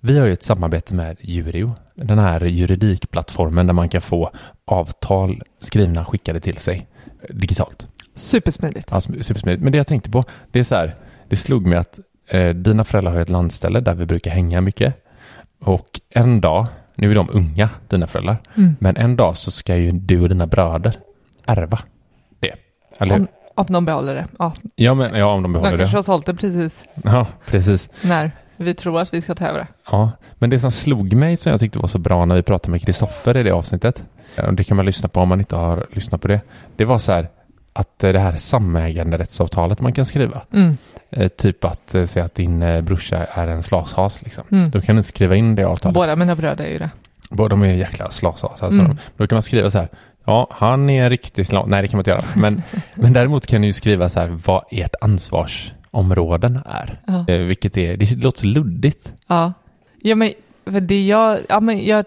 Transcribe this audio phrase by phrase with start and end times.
[0.00, 4.30] Vi har ju ett samarbete med Jurio, den här juridikplattformen där man kan få
[4.64, 6.86] avtal skrivna skickade till sig
[7.28, 7.86] digitalt.
[8.14, 8.92] Supersmidigt.
[8.92, 9.62] Alltså, supersmidigt.
[9.62, 10.96] Men det jag tänkte på, det är så här,
[11.28, 11.98] det slog mig att
[12.28, 14.94] eh, dina föräldrar har ett landställe där vi brukar hänga mycket.
[15.60, 18.76] Och en dag, nu är de unga, dina föräldrar, Mm.
[18.80, 20.98] men en dag så ska ju du och dina bröder
[21.46, 21.78] ärva
[22.40, 22.54] det.
[22.98, 23.14] Eller?
[23.14, 24.26] Om, om de behåller det.
[24.38, 25.98] Ja, Ja, men, ja, om de de behåller kanske det.
[25.98, 27.90] har sålt det precis Ja, precis.
[28.02, 28.30] när
[28.64, 29.66] vi tror att vi ska ta över det.
[29.90, 32.70] Ja, men det som slog mig som jag tyckte var så bra när vi pratade
[32.70, 34.04] med Kristoffer i det avsnittet,
[34.46, 36.40] och det kan man lyssna på om man inte har lyssnat på det,
[36.76, 37.28] det var så här
[37.72, 40.76] att eh, det här samäganderättsavtalet man kan skriva, Mm.
[41.10, 44.44] eh, typ att eh, säga att din eh, brorsa är en slashas liksom.
[44.52, 44.70] Mm.
[44.70, 45.94] Då kan du skriva in det avtalet.
[45.94, 46.90] Båda mina bröder är ju det.
[47.30, 48.62] Båda de är jäkla slashas.
[48.62, 48.96] Alltså Mm.
[49.16, 49.88] då kan man skriva så här,
[50.24, 51.66] ja, han är en riktig slas.
[51.66, 52.22] Nej, det kan man inte göra.
[52.36, 52.62] Men,
[52.94, 54.94] men däremot kan du ju skriva så här, vad ert
[55.92, 57.00] ansvarsområden är.
[57.06, 57.24] Ja.
[57.28, 59.12] Eh, vilket är, det låter så luddigt.
[59.26, 59.52] Ja,
[60.02, 60.32] ja men
[60.64, 62.04] för det jag, ja men jag,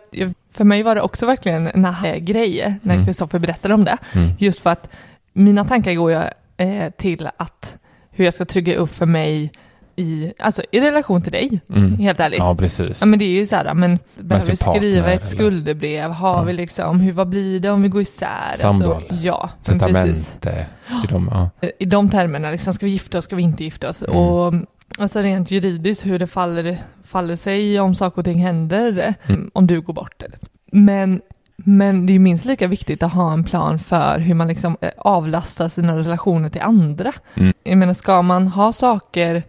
[0.52, 3.06] för mig var det också verkligen en aha-grej när Mm.
[3.06, 3.98] Kristoffer berättade om det.
[4.16, 4.32] Mm.
[4.40, 4.90] Just för att
[5.34, 6.22] mina tankar går ju
[6.58, 7.78] eh, till att
[8.12, 9.52] hur jag ska trygga upp för mig
[9.96, 11.98] i, alltså i relation till dig, Mm.
[11.98, 12.40] helt ärligt.
[12.40, 13.02] Ja, precis.
[13.02, 16.12] Ja men det är ju så här, men behöver vi skriva ett skuldebrev?
[16.12, 16.42] Har Ja.
[16.44, 18.28] vi liksom, hur, vad blir det om vi går isär?
[18.52, 19.04] Alltså, eller?
[19.22, 20.26] ja, men precis.
[20.40, 20.68] Testamente.
[21.04, 21.30] I de,
[21.62, 21.70] ja.
[21.80, 24.02] I de termerna, liksom, ska vi gifta oss, ska vi inte gifta oss?
[24.02, 24.16] Mm.
[24.18, 24.54] Och
[24.98, 29.52] alltså rent juridiskt hur det faller, faller sig om saker och ting händer, Mm.
[29.54, 30.22] om du går bort.
[30.22, 30.40] Eller.
[30.72, 31.22] Men,
[31.58, 34.90] men det är minst lika viktigt att ha en plan för hur man liksom eh,
[34.98, 37.14] avlastar sina relationer till andra.
[37.36, 37.54] Mm.
[37.64, 39.44] Jag menar, ska man ha saker,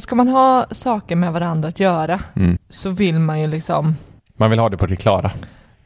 [0.00, 2.58] ska man ha saker med varandra att göra Mm.
[2.68, 3.96] så vill man ju liksom
[4.36, 5.30] Man vill ha det på det klara.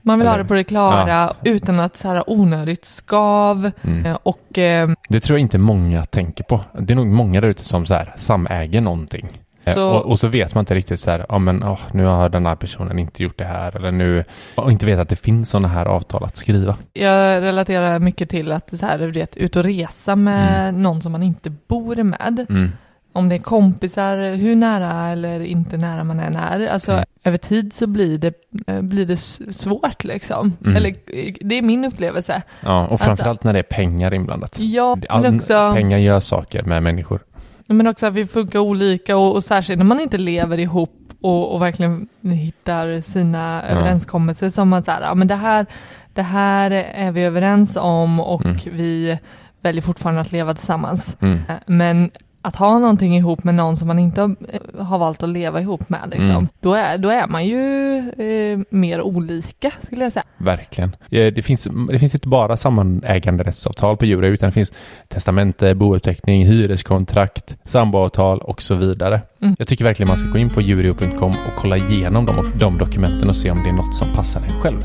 [0.02, 4.06] man vill ha Eller- det på det klara utan att så här onödigt skav Mm.
[4.06, 6.60] eh, och eh, Det tror jag inte många tänker på.
[6.78, 9.28] Det är nog många där ute som så här, samäger någonting.
[9.64, 12.04] Eh, Så- Och, och så vet man inte riktigt så här, ja men åh, nu
[12.04, 14.24] har den här personen inte gjort det här eller nu,
[14.54, 16.76] och inte vet att det finns sådana här avtal att skriva.
[16.92, 21.12] Jag relaterar mycket till att så här, du vet, ut och resa med någon som
[21.12, 22.46] man inte bor med.
[22.48, 22.72] Mm.
[23.16, 26.66] Om det är kompisar, hur nära eller inte nära man än är.
[26.68, 27.04] Alltså Mm.
[27.24, 28.34] över tid så blir det,
[28.66, 29.16] eh, blir det
[29.56, 30.52] svårt liksom.
[30.64, 30.76] Mm.
[30.76, 30.94] Eller
[31.48, 32.42] det är min upplevelse.
[32.60, 34.58] Ja, och framförallt när det är pengar inblandat.
[34.58, 37.20] Ja, All, också, Pengar gör saker med människor.
[37.66, 41.54] men också att vi funkar olika och, och särskilt när man inte lever ihop och,
[41.54, 45.66] och verkligen hittar sina överenskommelser som man säger, ja men det här,
[46.14, 48.56] det här är vi överens om och Mm.
[48.72, 49.18] vi
[49.60, 51.16] väljer fortfarande att leva tillsammans.
[51.20, 51.38] Mm.
[51.48, 52.10] Eh, Men
[52.46, 55.88] att ha någonting ihop med någon som man inte har, eh, valt att leva ihop
[55.88, 56.48] med, liksom, Mm.
[56.60, 60.24] då, är, då är man ju eh, mer olika, skulle jag säga.
[60.38, 60.90] Verkligen.
[61.10, 64.72] Eh, Det finns, det finns inte bara samäganderättsavtal på djur utan det finns
[65.08, 69.20] testamente, bouppteckning, hyreskontrakt, samboavtal och så vidare.
[69.42, 69.56] Mm.
[69.58, 72.78] Jag tycker verkligen man ska gå in på jurio.com och kolla igenom dem och de
[72.78, 74.82] dokumenten och se om det är något som passar en själv.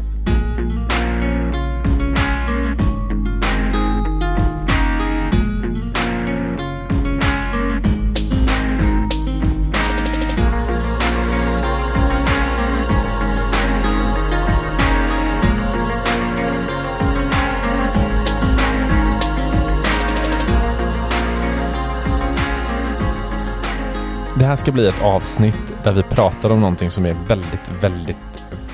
[24.51, 28.17] Här ska bli ett avsnitt där vi pratar om någonting som är väldigt, väldigt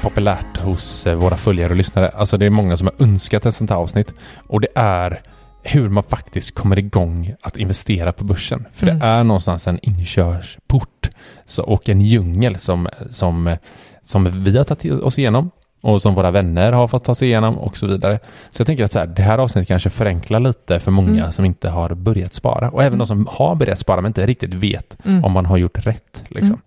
[0.02, 2.10] populärt hos eh, våra följare och lyssnare.
[2.10, 4.14] Alltså det är många som har önskat ett sånt här avsnitt
[4.48, 5.22] och det är
[5.64, 8.66] hur man faktiskt kommer igång att investera på börsen.
[8.74, 9.00] För Mm.
[9.00, 11.10] det är någonstans en inkörsport
[11.46, 13.58] så, och en djungel som, som,
[14.04, 15.52] som vi har tagit oss igenom
[15.88, 18.20] och som våra vänner har fått ta sig igenom och så vidare.
[18.50, 21.32] Så jag tänker att så här, det här avsnittet kanske förenklar lite för många Mm.
[21.32, 24.54] som inte har börjat spara och även de som har börjat spara men inte riktigt
[24.54, 25.24] vet Mm.
[25.24, 26.24] om man har gjort rätt.
[26.28, 26.48] Liksom.
[26.50, 26.62] Mm.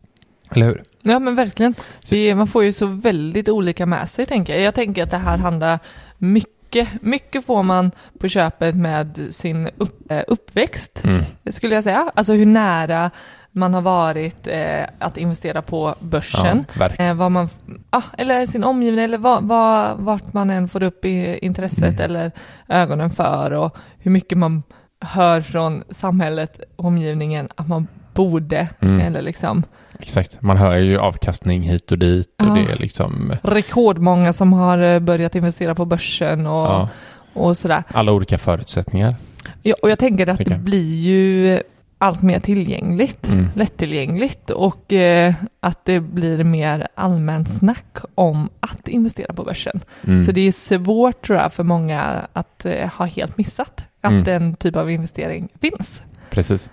[0.51, 0.83] Eller hur?
[1.03, 1.75] Ja men verkligen.
[2.11, 4.63] Det, man får ju så väldigt olika med sig tänker jag.
[4.63, 5.79] Jag tänker att det här handlar
[6.19, 11.25] mycket, mycket får man på köpet med sin upp, eh, uppväxt, Mm.
[11.51, 12.11] skulle jag säga.
[12.15, 13.11] Alltså hur nära
[13.53, 16.65] man har varit eh, att investera på börsen.
[16.79, 16.89] Ja.
[16.89, 17.49] Eh, vad man,
[17.91, 22.01] ah, eller sin omgivning, eller vad, vad, vart man än får upp i intresset Mm.
[22.01, 22.33] eller
[22.69, 24.63] ögonen för och hur mycket man
[25.01, 29.01] hör från samhället, omgivningen, att man borde, Mm.
[29.01, 29.63] eller liksom
[29.99, 30.43] Exakt.
[30.43, 32.55] Man hör ju avkastning hit och dit och Ja.
[32.55, 36.89] det är liksom rekordmånga som har eh, börjat investera på börsen och, ja,
[37.33, 37.83] och sådär.
[37.93, 39.15] alla olika förutsättningar.
[39.63, 41.63] Ja, och jag tänker att Tycker det blir ju
[42.03, 43.47] allt mer tillgängligt, Mm.
[43.55, 49.81] lättillgängligt och eh, att det blir mer allmänt snack om att investera på börsen.
[50.07, 50.25] Mm.
[50.25, 52.01] Så det är svårt tror jag för många
[52.33, 54.25] att eh, ha helt missat att Mm.
[54.25, 56.03] den typ av investering finns.
[56.31, 56.71] Precis.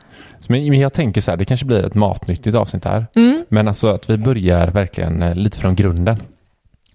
[0.48, 3.06] Men jag tänker så här, det kanske blir ett matnyttigt avsnitt här.
[3.16, 3.46] Mm.
[3.50, 6.18] Men alltså att vi börjar verkligen eh, lite från grunden.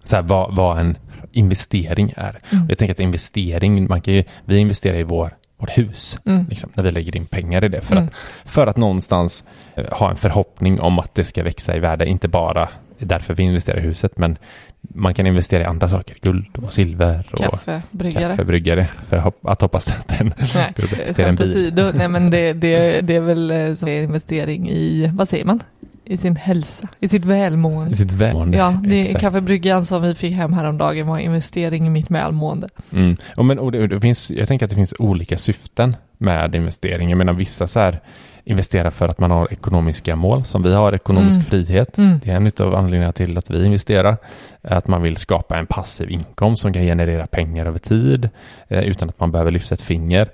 [0.03, 0.97] Så här, vad, vad en
[1.31, 2.39] investering är.
[2.51, 2.65] Mm.
[2.69, 6.19] Jag tänker att investering, man kan ju, vi investerar i vår, vårt hus.
[6.25, 6.45] Mm.
[6.49, 7.81] Liksom, när vi lägger in pengar i det.
[7.81, 8.05] För, Mm.
[8.05, 8.13] att,
[8.51, 9.43] för att någonstans
[9.75, 12.05] eh, ha en förhoppning om att det ska växa i värde.
[12.05, 12.69] Inte bara
[12.99, 14.37] därför vi investerar i huset, men
[14.81, 16.17] man kan investera i andra saker.
[16.21, 18.23] Guld och silver och Kaffebryggare.
[18.29, 18.87] kaffebryggare.
[19.09, 20.33] För att hop- att hoppas att den
[21.17, 21.91] i en bil.
[21.95, 25.59] Nej men det, det, det är väl eh, som investering i, vad säger man?
[26.05, 27.93] I sin hälsa, i sitt välmående.
[27.93, 28.57] I sitt välmående.
[28.57, 29.19] Ja, det är Exakt.
[29.19, 32.67] kaffebryggan som vi fick hem häromdagen var investering i mitt välmående.
[32.93, 33.17] Mm.
[33.37, 37.09] Och men, och det, det finns, jag tänker att det finns olika syften med investering.
[37.09, 37.99] Jag menar vissa så här
[38.45, 41.45] investerar för att man har ekonomiska mål som vi har, ekonomisk Mm.
[41.45, 41.97] frihet.
[41.97, 42.19] Mm.
[42.23, 44.17] Det är en av anledningarna till att vi investerar.
[44.61, 48.29] Att man vill skapa en passiv inkomst som kan generera pengar över tid
[48.67, 50.29] eh, utan att man behöver lyfta ett finger.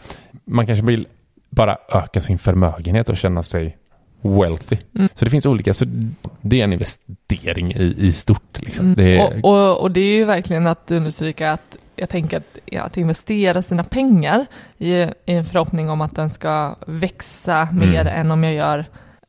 [0.45, 1.07] Man kanske vill
[1.49, 3.77] bara öka sin förmögenhet och känna sig
[4.21, 4.77] wealthy.
[4.95, 5.09] Mm.
[5.13, 5.85] Så det finns olika, så
[6.41, 8.59] det är en investering i, i stort.
[8.61, 8.85] Liksom.
[8.85, 8.95] Mm.
[8.95, 12.57] Det är, Och, och, och det är ju verkligen att understryka att jag tänker att,
[12.65, 14.45] ja, att investera sina pengar
[14.77, 17.89] i, i en förhoppning om att den ska växa Mm.
[17.89, 18.85] mer än om jag gör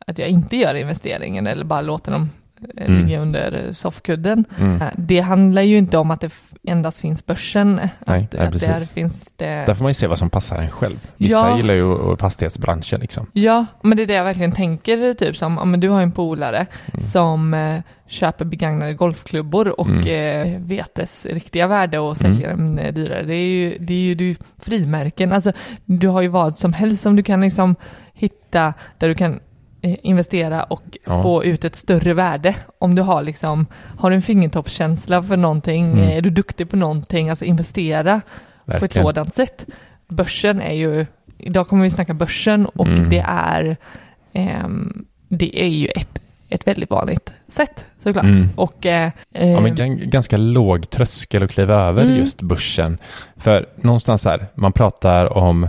[0.06, 2.30] att jag inte gör investeringen eller bara låter dem
[2.76, 3.02] Mm.
[3.06, 4.44] ligga under soffkudden.
[4.58, 4.82] mm.
[4.82, 6.30] Eh, Det handlar ju inte om att det
[6.62, 7.74] endast finns börsen.
[7.76, 9.44] Nej, att, nej, att där finns det...
[9.66, 10.98] Där får man ju se vad som passar en själv.
[11.16, 11.56] Vissa Ja.
[11.56, 13.26] gillar ju fastighetsbranschen liksom.
[13.32, 16.66] Ja, men det är det jag verkligen tänker, typ som, men du har en polare
[16.92, 17.00] Mm.
[17.06, 20.52] som eh, köper begagnade golfklubbor och Mm.
[20.54, 23.22] eh, vet dess riktiga värde och säljer dem eh, dyrare.
[23.22, 25.52] Det är ju, det är ju du, frimärken, alltså
[25.84, 27.76] du har ju vad som helst som du kan liksom
[28.14, 29.40] hitta där du kan
[29.82, 31.22] investera och Ja.
[31.22, 32.56] få ut ett större värde.
[32.78, 33.66] Om du har liksom,
[33.98, 35.98] har du en fingertoppskänsla för någonting, Mm.
[35.98, 38.20] eh, är du duktig på någonting, alltså investera
[38.66, 39.04] på ett Verkligen.
[39.06, 39.66] sådant sätt.
[40.08, 41.06] Börsen är ju,
[41.38, 43.08] idag kommer vi snacka börsen och Mm.
[43.08, 43.76] det är
[44.32, 46.18] ehm, det är ju ett,
[46.48, 48.24] ett väldigt vanligt sätt såklart.
[48.24, 48.48] Mm.
[48.56, 52.16] Och eh, Ja, men gan- ganska låg tröskel att kliva över Mm.
[52.16, 52.98] just börsen.
[53.36, 55.68] För någonstans här, man pratar om,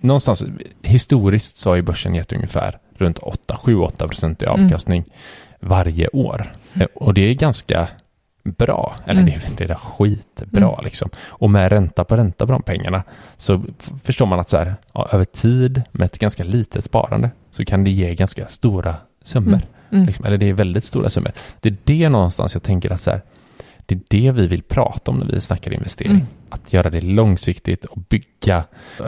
[0.00, 0.44] någonstans
[0.82, 4.64] historiskt så har ju börsen gett ungefär runt 8, 7-8 procent i Mm.
[4.64, 5.04] avkastning
[5.60, 6.52] varje år.
[6.74, 7.88] Eh, Och det är ganska
[8.44, 9.32] bra, eller Mm.
[9.56, 10.84] det, det är skitbra Mm.
[10.84, 11.10] liksom.
[11.18, 13.02] Och med ränta på ränta på de pengarna
[13.36, 13.62] så
[14.04, 17.84] förstår man att så här, ja, över tid med ett ganska litet sparande så kan
[17.84, 19.54] det ge ganska stora summor.
[19.54, 19.62] Mm.
[19.92, 20.06] Mm.
[20.06, 21.32] Liksom, eller det är väldigt stora summor.
[21.60, 23.20] Det är det någonstans jag tänker att så här,
[23.86, 26.12] det är det vi vill prata om när vi snackar investering.
[26.12, 26.26] Mm.
[26.50, 28.64] Att göra det långsiktigt och bygga,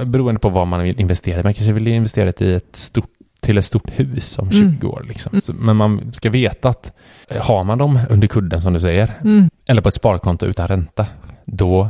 [0.07, 1.43] beroende på vad man vill investera i.
[1.43, 3.11] Man kanske vill investera i ett stort,
[3.43, 4.87] till ett stort hus om 20 Mm.
[4.91, 5.05] år.
[5.09, 5.41] Liksom.
[5.41, 6.93] Så, men man ska veta att
[7.29, 9.51] eh, har man dem under kudden som du säger, Mm.
[9.69, 11.07] eller på ett sparkonto utan ränta,
[11.45, 11.89] då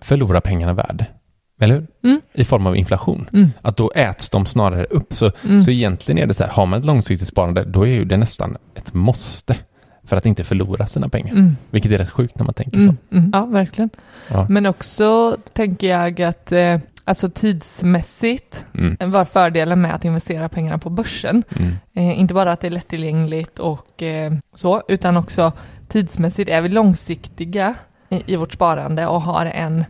[0.00, 1.06] förlorar pengarna värde.
[1.60, 1.86] Eller hur?
[2.04, 2.20] Mm.
[2.34, 3.28] I form av inflation.
[3.32, 3.50] Mm.
[3.62, 5.14] Att då äts de snarare upp.
[5.14, 5.60] Så Mm.
[5.60, 8.16] så egentligen är det så här, har man ett långsiktigt sparande, då är ju det
[8.16, 9.56] nästan ett måste
[10.06, 11.32] för att inte förlora sina pengar.
[11.32, 11.56] Mm.
[11.70, 12.96] Vilket är rätt sjukt när man tänker Mm.
[13.10, 13.16] så.
[13.16, 13.30] Mm.
[13.34, 13.90] Ja, verkligen.
[14.28, 14.46] Ja.
[14.48, 19.10] Men också tänker jag att eh, alltså tidsmässigt Mm.
[19.10, 21.42] var fördelen med att investera pengarna på börsen.
[21.56, 21.72] Mm.
[21.94, 25.52] Eh, inte bara att det är lättillgängligt och eh, så, utan också
[25.88, 27.74] tidsmässigt är vi långsiktiga
[28.08, 29.84] i, i vårt sparande och har en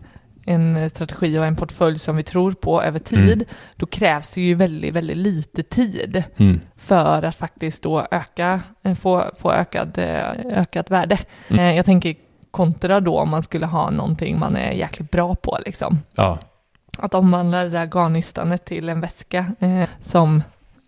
[0.46, 3.44] en strategi och en portfölj som vi tror på över tid, mm.
[3.76, 6.60] då krävs det ju väldigt, väldigt lite tid mm.
[6.76, 8.60] för att faktiskt då öka,
[8.96, 9.98] få, få ökad,
[10.44, 11.18] ökat värde.
[11.48, 11.76] Mm.
[11.76, 12.14] Jag tänker
[12.50, 15.98] kontra då om man skulle ha någonting man är jäkligt bra på liksom.
[16.14, 16.38] Ja.
[16.98, 20.42] Att omvandla det där garnystanet till en väska eh, som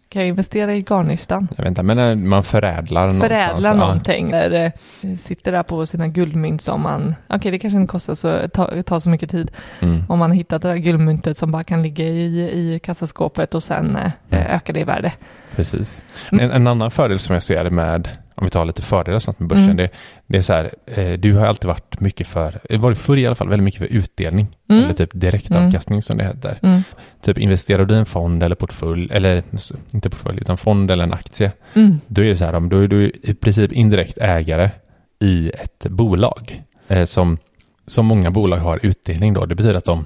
[0.08, 1.48] kan jag investera i garnnystan?
[1.56, 4.30] Jag vet inte, men man förädlar Förädlar någonting.
[4.30, 4.36] Ja.
[4.36, 4.72] Eller
[5.02, 8.48] eh, sitter där på sina guldmynt som man, okej okay, det kanske inte kostar så,
[8.48, 9.50] ta, ta så mycket tid.
[9.80, 10.04] Mm.
[10.08, 13.62] Om man har hittat det där guldmyntet som bara kan ligga i, i kassaskåpet och
[13.62, 13.96] sen
[14.30, 15.12] eh, öka det i värde.
[15.56, 16.02] Precis.
[16.32, 16.44] Mm.
[16.44, 19.48] En, en, annan fördel som jag ser med om vi tar lite fördelar snabbt med
[19.48, 19.76] börsen, mm.
[19.76, 19.90] det,
[20.26, 23.26] det, är så här, eh, du har alltid varit mycket för, eh, varit förr i
[23.26, 24.84] alla fall, väldigt mycket för utdelning, mm.
[24.84, 26.02] eller typ direktavkastning mm.
[26.02, 26.58] som det heter.
[26.62, 26.82] Mm.
[27.22, 29.42] Typ investerar du i en fond eller portfölj, eller
[29.90, 32.00] inte portfölj, utan fond eller en aktie, mm.
[32.06, 34.70] då är det så här, då är du i princip indirekt ägare
[35.18, 37.38] i ett bolag, eh, som,
[37.86, 39.46] som många bolag har utdelning då.
[39.46, 40.04] Det betyder att de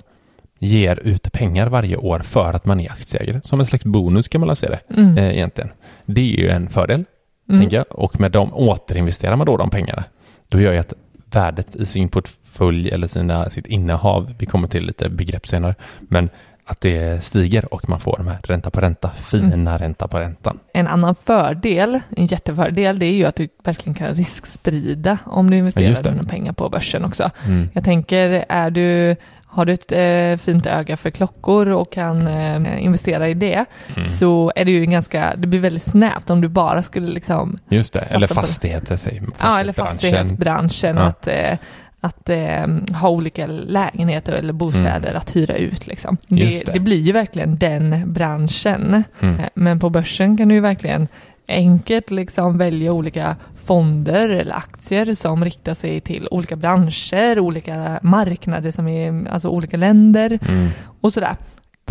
[0.58, 3.40] ger ut pengar varje år för att man är aktieägare.
[3.44, 5.18] Som en slags bonus kan man se det mm.
[5.18, 5.70] eh, egentligen.
[6.06, 7.04] Det är ju en fördel
[7.50, 7.60] mm.
[7.60, 7.86] tänker jag.
[7.90, 10.04] Och med dem återinvesterar man då de pengarna.
[10.48, 10.92] Då gör ju att
[11.32, 16.30] värdet i sin portfölj eller sina, sitt innehav, vi kommer till lite begrepp senare, men
[16.64, 19.78] att det stiger och man får de här ränta på ränta, fina mm.
[19.78, 20.58] ränta på räntan.
[20.72, 25.56] En annan fördel, en jättefördel, det är ju att du verkligen kan risksprida om du
[25.56, 27.30] investerar ja, dina pengar på börsen också.
[27.46, 27.68] Mm.
[27.72, 29.16] Jag tänker, är du
[29.52, 33.64] har du ett eh, fint öga för klockor och kan eh, investera i det
[33.96, 34.08] mm.
[34.08, 37.92] så är det ju ganska, det blir väldigt snävt om du bara skulle liksom Just
[37.92, 40.96] det, eller fastigheter, säg, Ja, eller fastighetsbranschen.
[40.96, 41.02] Ja.
[41.02, 41.58] Att, eh,
[42.00, 42.66] att eh,
[43.00, 45.16] ha olika lägenheter eller bostäder mm.
[45.16, 45.86] att hyra ut.
[45.86, 46.16] Liksom.
[46.26, 46.72] Det, det.
[46.72, 49.04] det, blir ju verkligen den branschen.
[49.20, 49.38] Mm.
[49.38, 51.08] Eh, men på börsen kan du ju verkligen
[51.50, 58.72] enkelt liksom välja olika fonder eller aktier som riktar sig till olika branscher, olika marknader
[58.72, 60.68] som är, alltså olika länder mm.
[61.00, 61.36] och sådär.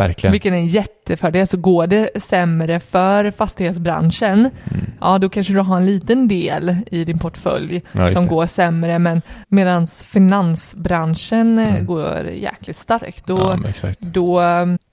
[0.00, 0.32] Verkligen.
[0.32, 1.46] Vilken är en jättefördel.
[1.46, 4.86] Så går det sämre för fastighetsbranschen, mm.
[5.00, 8.98] ja då kanske du har en liten del i din portfölj ja, som går sämre,
[8.98, 11.86] men medan finansbranschen mm.
[11.86, 14.42] går jäkligt starkt, då, ja, då,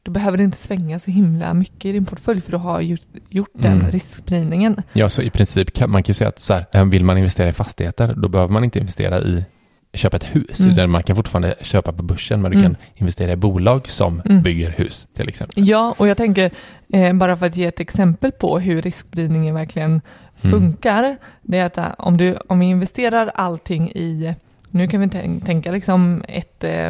[0.03, 3.01] då behöver det inte svänga så himla mycket i din portfölj, för du har gjort,
[3.29, 3.91] gjort den mm.
[3.91, 4.81] riskspridningen.
[4.93, 7.53] Ja, så i princip kan man kan säga att så här, vill man investera i
[7.53, 9.45] fastigheter, då behöver man inte investera i
[9.93, 10.75] köpa ett hus, mm.
[10.75, 12.69] där man kan fortfarande köpa på börsen, men du mm.
[12.69, 14.41] kan investera i bolag som mm.
[14.41, 15.69] bygger hus till exempel.
[15.69, 16.51] Ja, och jag tänker,
[16.93, 20.01] eh, bara för att ge ett exempel på hur riskspridningen verkligen
[20.41, 20.59] mm.
[20.59, 24.35] funkar, det är att eh, om, du, om vi investerar allting i
[24.71, 25.09] nu kan vi
[25.45, 26.87] tänka liksom ett, eh,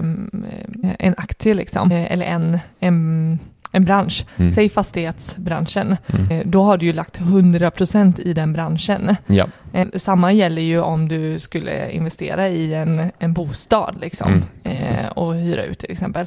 [0.99, 3.39] en aktie liksom, eh, eller en, en
[3.77, 4.51] en bransch, mm.
[4.51, 6.31] säg fastighetsbranschen, mm.
[6.31, 9.15] Eh, då har du ju lagt 100% i den branschen.
[9.27, 9.47] Ja.
[9.73, 15.09] Eh, samma gäller ju om du skulle investera i en, en bostad liksom, mm, eh,
[15.09, 16.25] och hyra ut till exempel.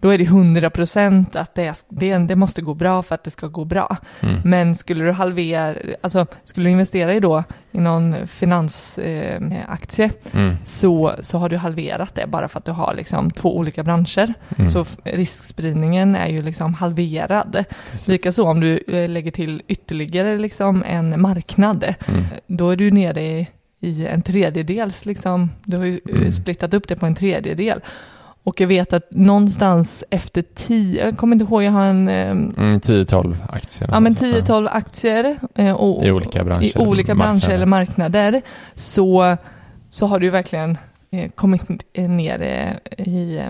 [0.00, 3.46] Då är det 100% att det, det, det, måste gå bra för att det ska
[3.46, 3.96] gå bra.
[4.20, 4.40] Mm.
[4.44, 10.56] Men skulle du halvera, alltså skulle du investera i då i någon finansaktie eh, mm.
[10.64, 14.34] så, så har du halverat det bara för att du har liksom två olika branscher.
[14.58, 14.70] Mm.
[14.70, 17.64] Så riskspridningen är ju liksom halverad.
[18.06, 22.24] Likaså om du eh, lägger till ytterligare liksom en marknad, mm.
[22.46, 23.48] då är du nere i,
[23.80, 26.32] i en tredjedels, liksom, du har ju mm.
[26.32, 27.80] splittat upp det på en tredjedel.
[28.44, 32.08] Och jag vet att någonstans efter tio, jag kommer inte ihåg, jag har en...
[32.08, 33.88] Eh, mm, 10-12 aktier.
[33.92, 35.38] Ja, men 10-12 aktier.
[35.54, 36.78] Eh, och, I olika branscher.
[36.78, 38.42] I olika branscher eller marknader.
[38.74, 39.36] Så,
[39.90, 40.78] så har du verkligen
[41.10, 42.42] eh, kommit ner
[42.98, 43.42] i...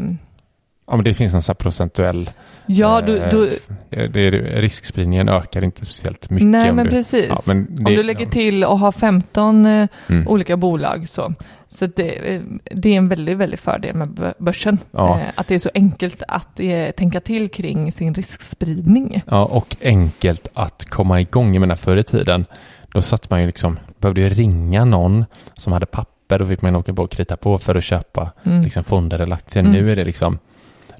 [0.91, 2.31] Eh, Ja, men det finns en sån procentuell...
[2.67, 3.59] Ja, du, du,
[3.91, 4.31] det, det,
[4.61, 6.47] riskspridningen ökar inte speciellt mycket.
[6.47, 7.27] Nej, men du, precis.
[7.29, 10.29] Ja, men det, om du lägger till och har 15 mm.
[10.29, 11.35] olika bolag så
[11.69, 14.79] så det, det, är en väldigt, väldigt fördel med börsen.
[14.91, 15.21] Ja.
[15.21, 19.23] Eh, att det är så enkelt att eh, tänka till kring sin riskspridning.
[19.31, 21.55] Ja, och enkelt att komma igång.
[21.55, 22.47] Jag menar förr i tiden,
[22.93, 26.77] då satt man ju liksom, behövde ju ringa någon som hade papper, då fick man
[26.77, 28.63] åka på och krita på för att köpa mm.
[28.63, 29.63] liksom, fonder eller aktier.
[29.63, 29.73] Mm.
[29.73, 30.39] Nu är det liksom,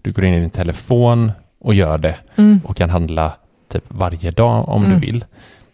[0.03, 2.61] du går in i din telefon och gör det mm.
[2.65, 3.33] och kan handla
[3.69, 5.01] typ varje dag om du mm.
[5.01, 5.25] vill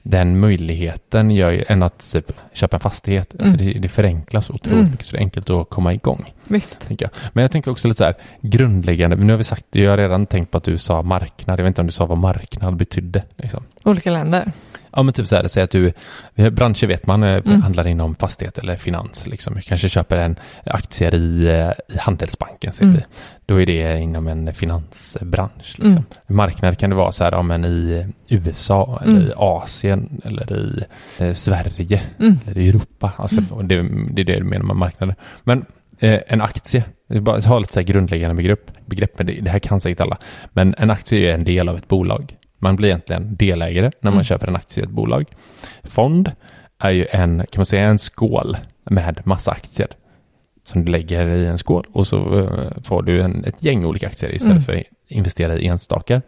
[0.09, 3.35] den möjligheten gör ju än att typ, köpa en fastighet.
[3.38, 3.52] Alltså, mm.
[3.52, 4.90] Alltså det, det förenklas otroligt mm.
[4.90, 6.33] mycket så det är enkelt att komma igång.
[6.45, 6.87] Visst.
[6.99, 7.11] Jag.
[7.33, 10.26] Men jag tänker också lite så här grundläggande, nu har vi sagt, jag har redan
[10.26, 13.23] tänkt på att du sa marknad, jag vet inte om du sa vad marknad betydde.
[13.37, 13.64] Liksom.
[13.85, 14.52] Olika länder.
[14.97, 15.93] Ja men typ så här, säg att du,
[16.35, 17.62] branscher vet man, eh, mm.
[17.62, 19.61] handlar inom fastighet eller finans liksom.
[19.61, 22.97] Kanske köper en aktier i, eh, i Handelsbanken, säger mm.
[22.97, 23.17] vi.
[23.47, 25.75] Då är det inom en finansbransch.
[25.79, 25.91] Liksom.
[25.91, 26.05] Mm.
[26.26, 29.29] Marknad kan det vara så här, ja, men i USA eller mm.
[29.29, 30.85] i Asien eller i
[31.19, 32.38] eh, Sverige mm.
[32.47, 33.12] eller i Europa.
[33.17, 33.69] Alltså, mm.
[33.69, 33.75] det,
[34.15, 35.15] det är det du menar med marknader.
[35.45, 35.65] Men
[35.99, 39.81] Eh, en aktie, bara har lite så grundläggande begrepp, begrepp men det, det här kan
[39.81, 40.19] säkert alla.
[40.53, 42.37] Men en aktie är en del av ett bolag.
[42.66, 44.25] Man blir egentligen delägare när man Mm.
[44.25, 45.25] köper en aktie i ett bolag.
[45.85, 46.32] Fond
[46.78, 49.88] är ju en, kan man säga, en skål med massa aktier
[50.64, 54.06] som du lägger i en skål och så eh, får du en, ett gäng olika
[54.06, 54.62] aktier istället Mm.
[54.64, 56.23] för att investera i enstaka.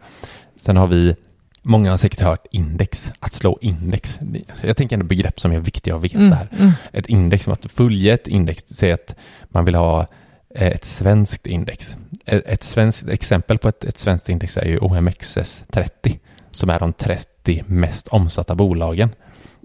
[0.55, 1.15] Sen har vi,
[1.61, 4.19] många har säkert hört index, att slå index.
[4.61, 6.47] Jag tänker ändå begrepp som är viktiga att veta Mm, här.
[6.59, 9.15] mm, Ett index som att följa ett index, säg att
[9.49, 10.07] man vill ha
[10.55, 11.97] eh, ett svenskt index.
[12.25, 16.19] Ett, ett svenskt exempel på ett, ett svenskt index är ju OMXS30
[16.51, 19.09] som är de 30 mest omsatta bolagen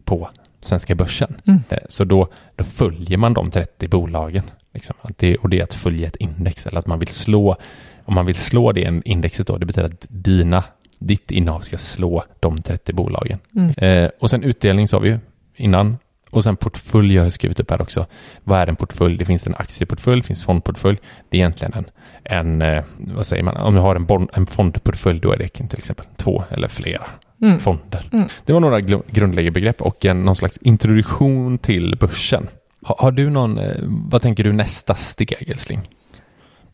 [0.05, 1.37] på svenska börsen.
[1.47, 1.61] Mm.
[1.69, 4.51] Eh, Så då, då följer man de 30 bolagen.
[4.75, 4.97] Liksom.
[5.17, 7.57] Det, och det är att följa ett index eller att man vill slå,
[8.05, 10.65] om man vill slå det indexet då, det betyder att dina,
[10.99, 13.39] ditt innehav ska slå de 30 bolagen.
[13.57, 13.71] mm.
[13.77, 15.19] Eh, och sen utdelning sa vi ju
[15.57, 15.97] innan.
[16.35, 18.07] Och sen portfölj har jag skrivit upp här också.
[18.45, 19.17] Vad är en portfölj?
[19.17, 20.99] Det finns en aktieportfölj, det finns fondportfölj.
[21.29, 21.85] Det är egentligen en,
[22.25, 25.49] en eh, vad säger man, om du har en, bon, en fondportfölj då är det
[25.49, 27.07] till exempel två eller flera
[27.43, 27.61] Mm.
[27.61, 28.09] fonder.
[28.13, 28.29] Mm.
[28.45, 32.49] Det var några grundläggande begrepp och en, någon slags introduktion till börsen.
[32.87, 35.81] Ha, har du någon, eh, vad tänker du nästa steg älskling?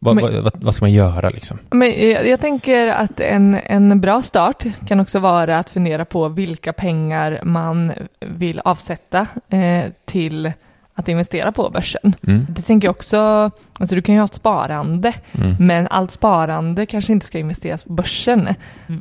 [0.02, 1.58] Vad, Men- vad, vad, ska man göra liksom?
[1.70, 6.28] Men jag, jag tänker att en, en bra start kan också vara att fundera på
[6.28, 10.52] vilka pengar man vill avsätta eh, till
[10.94, 12.14] att investera på börsen.
[12.26, 12.46] Mm.
[12.48, 15.56] Det tänker jag också, alltså du kan ju ha ett sparande, Mm.
[15.58, 18.48] men allt sparande kanske inte ska investeras på börsen.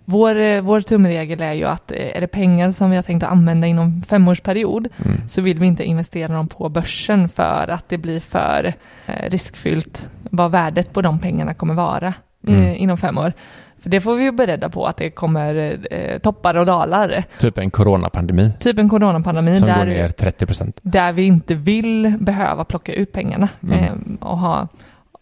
[0.06, 3.32] Vår, vår tumregel är ju att eh, är det pengar som vi har tänkt att
[3.32, 5.28] använda inom femårsperiod Mm.
[5.28, 8.74] så vill vi inte investera dem på börsen för att det blir för
[9.06, 12.14] eh, riskfyllt vad värdet på de pengarna kommer vara
[12.48, 12.62] Mm.
[12.64, 13.34] eh, inom fem år.
[13.80, 17.24] För det får vi ju beredda på att det kommer eh, toppar och dalar.
[17.38, 20.80] Typ en coronapandemi Typ en coronapandemi som går där, ner 30 procent.
[20.82, 23.84] där vi inte vill behöva plocka ut pengarna Mm.
[23.84, 23.92] eh,
[24.28, 24.68] och, ha,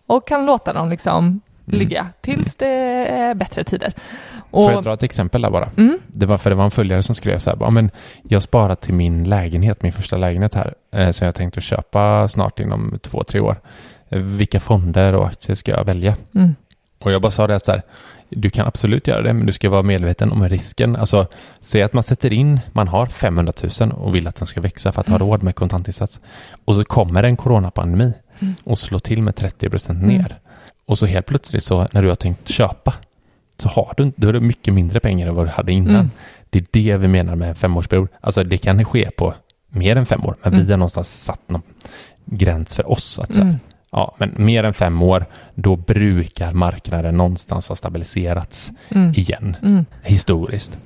[0.08, 1.80] och kan låta dem liksom Mm.
[1.80, 2.68] ligga tills det
[3.08, 3.94] är bättre tider.
[4.52, 5.70] Får Och, jag dra ett exempel där bara?
[5.78, 7.92] mm, Det var för det var en följare som skrev så här, ja, men
[8.24, 12.60] jag sparar till min lägenhet, min första lägenhet här, eh, som jag tänkte köpa snart
[12.60, 13.56] inom två, tre år.
[14.10, 16.16] Vilka fonder och aktier ska jag välja?
[16.36, 16.56] mm,
[17.00, 17.82] Och jag bara sa det att så här,
[18.30, 20.96] du kan absolut göra det, men du ska vara medveten om risken.
[20.96, 21.28] Alltså,
[21.62, 24.92] säg att man sätter in, man har 500 000 och vill att den ska växa
[24.92, 25.28] för att ha Mm.
[25.28, 26.22] råd med kontantinsats.
[26.66, 28.56] Och så kommer en coronapandemi Mm.
[28.64, 30.16] och slår till med 30 procent Mm.
[30.18, 30.40] ner.
[30.86, 32.94] Och så helt plötsligt så när du har tänkt köpa
[33.60, 35.96] så har du, då är det mycket mindre pengar än vad du hade innan.
[35.96, 36.10] Mm.
[36.50, 38.08] Det är det vi menar med en femårsperiod.
[38.22, 39.34] Alltså det kan ske på
[39.70, 40.66] mer än fem år, men Mm.
[40.66, 41.62] vi har någonstans satt någon
[42.26, 43.20] gräns för oss.
[43.20, 43.60] Att så här, mm,
[43.92, 49.86] Ja, men mer än fem år, då brukar marknaden någonstans ha stabiliserats mm, igen, mm.
[50.04, 50.80] historiskt.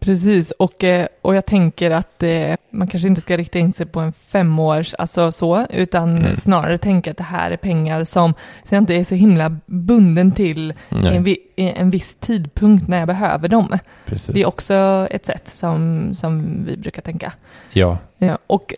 [0.00, 3.86] Precis, och, eh, och jag tänker att eh, man kanske inte ska rikta in sig
[3.86, 6.36] på en femårs, alltså så, utan Mm.
[6.36, 8.34] snarare tänka att det här är pengar som,
[8.68, 13.48] så jag inte är så himla bunden till en, en viss tidpunkt när jag behöver
[13.48, 13.78] dem.
[14.06, 14.34] precis.
[14.34, 17.32] Det är också ett sätt som, som vi brukar tänka.
[17.72, 18.74] Ja, Ja, och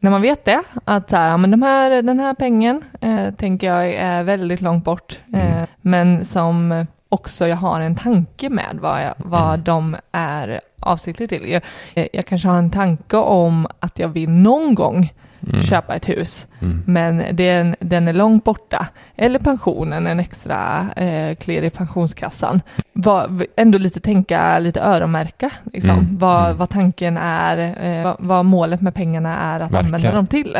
[0.00, 3.66] när man vet det, att så här, men de här, den här pengen eh, tänker
[3.66, 5.66] jag är väldigt långt bort, eh, Mm.
[5.80, 9.64] men som också jag har en tanke med vad, jag, vad Mm.
[9.64, 11.48] de är avsiktligt till.
[11.50, 11.62] Jag,
[11.94, 15.12] eh, jag kanske har en tanke om att jag vill någon gång
[15.48, 15.62] mm.
[15.62, 16.82] köpa ett hus, Mm.
[16.86, 18.86] men den, den är långt borta.
[19.16, 22.60] Eller pensionen, en extra eh, klirr i pensionskassan.
[22.92, 25.90] Var, ändå lite tänka, lite öronmärka, liksom.
[25.90, 26.56] Mm, Vad, mm.
[26.58, 29.84] vad tanken är, eh, vad, vad målet med pengarna är att Verkligen.
[29.94, 30.56] använda dem till.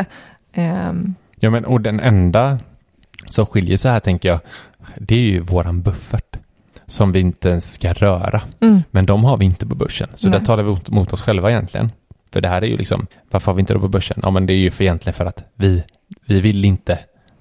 [0.53, 2.59] Ehm, Ja, men och den enda
[3.25, 4.39] som skiljer sig här tänker jag,
[4.97, 6.35] det är ju våran buffert
[6.85, 8.41] som vi inte ens ska röra.
[8.61, 10.09] mm, Men de har vi inte på börsen.
[10.15, 10.39] Så Nej.
[10.39, 11.91] där talar vi mot oss själva egentligen.
[12.33, 14.19] För det här är ju liksom, varför har vi inte det på börsen?
[14.23, 15.83] Ja, men det är ju för egentligen för att vi,
[16.27, 16.93] vi vill inte,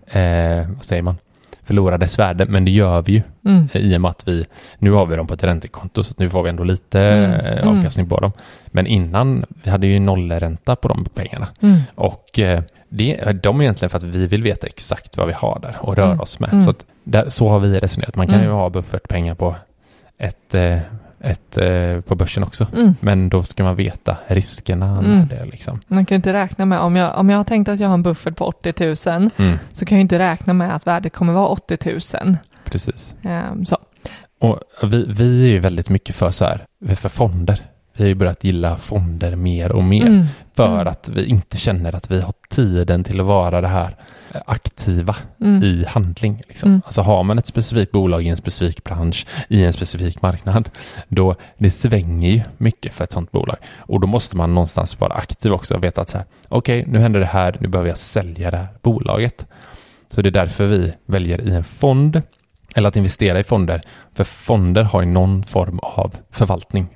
[0.07, 1.17] eh, vad säger man,
[1.63, 4.47] förlora dess värde, men det gör vi ju mm, i och med att vi,
[4.79, 7.63] nu har vi dem på ett räntekonto så nu får vi ändå lite Mm, eh,
[7.63, 7.79] mm.
[7.79, 8.33] avkastning på dem.
[8.67, 11.49] Men innan, vi hade ju nollränta på de pengarna.
[11.63, 15.33] mm, Och eh, det, de är egentligen för att vi vill veta exakt vad vi
[15.33, 16.53] har där och röra Mm, oss med.
[16.53, 16.65] mm.
[16.65, 18.17] Så, att där, så har vi resonerat.
[18.17, 19.57] Man kan ju ha buffertpengar på
[20.19, 20.79] ett, eh,
[21.21, 22.67] ett eh, på börsen också.
[22.75, 22.95] mm.
[23.01, 25.11] Men då ska man veta riskerna Mm.
[25.19, 25.81] med det liksom.
[25.87, 27.95] Man kan ju inte räkna med, om jag, om jag har tänkt att jag har
[27.95, 31.33] en buffert på 80 000, Mm, så kan jag inte räkna med att värdet kommer
[31.33, 31.79] vara 80
[32.23, 32.37] 000.
[32.65, 33.15] precis.
[33.23, 33.77] Ehm, så.
[34.41, 37.61] Och vi, vi är ju väldigt mycket för så här, för fonder.
[37.99, 40.07] Vi har ju börjat gilla fonder mer och mer.
[40.07, 40.87] Mm, För Mm.
[40.89, 43.97] att vi inte känner att vi har tiden till att vara det här
[44.47, 46.43] aktiva mm, i handling.
[46.49, 46.69] Liksom.
[46.71, 46.83] Mm.
[46.85, 50.71] Alltså har man ett specifikt bolag i en specifik bransch, i en specifik marknad,
[51.09, 53.57] då det svänger ju mycket för ett sånt bolag.
[53.79, 56.99] Och då måste man någonstans vara aktiv också och veta att så här, okej, nu
[56.99, 59.47] händer det här, nu behöver jag sälja det här bolaget.
[60.11, 62.23] Så det är därför vi väljer i en fond
[62.75, 63.83] eller att investera i fonder.
[64.15, 66.87] För fonder har ju någon form av förvaltning.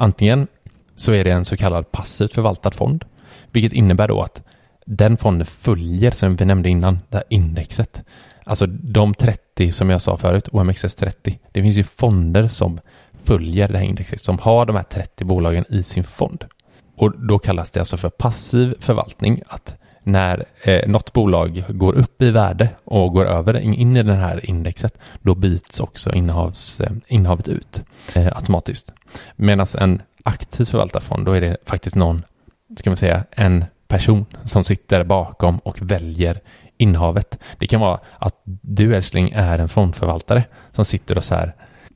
[0.00, 0.46] Antingen
[0.94, 3.04] så är det en så kallad passivt förvaltad fond,
[3.52, 4.42] vilket innebär då att
[4.86, 8.02] den fonden följer, som vi nämnde innan, det här indexet.
[8.44, 12.80] Alltså de 30 som jag sa förut, OMXS 30, det finns ju fonder som
[13.24, 16.44] följer det här indexet, som har de här 30 bolagen i sin fond.
[16.96, 22.22] Och då kallas det alltså för passiv förvaltning, att när eh, något bolag går upp
[22.22, 26.92] i värde och går över in i det här indexet, då byts också innehavs, eh,
[27.06, 27.82] innehavet ut
[28.14, 28.92] eh, automatiskt.
[29.36, 32.22] Medan en aktivt förvaltarfond, då är det faktiskt någon,
[32.78, 36.40] ska man säga, en person som sitter bakom och väljer
[36.76, 37.38] innehavet.
[37.58, 41.54] Det kan vara att du älskling är en fondförvaltare som sitter och så här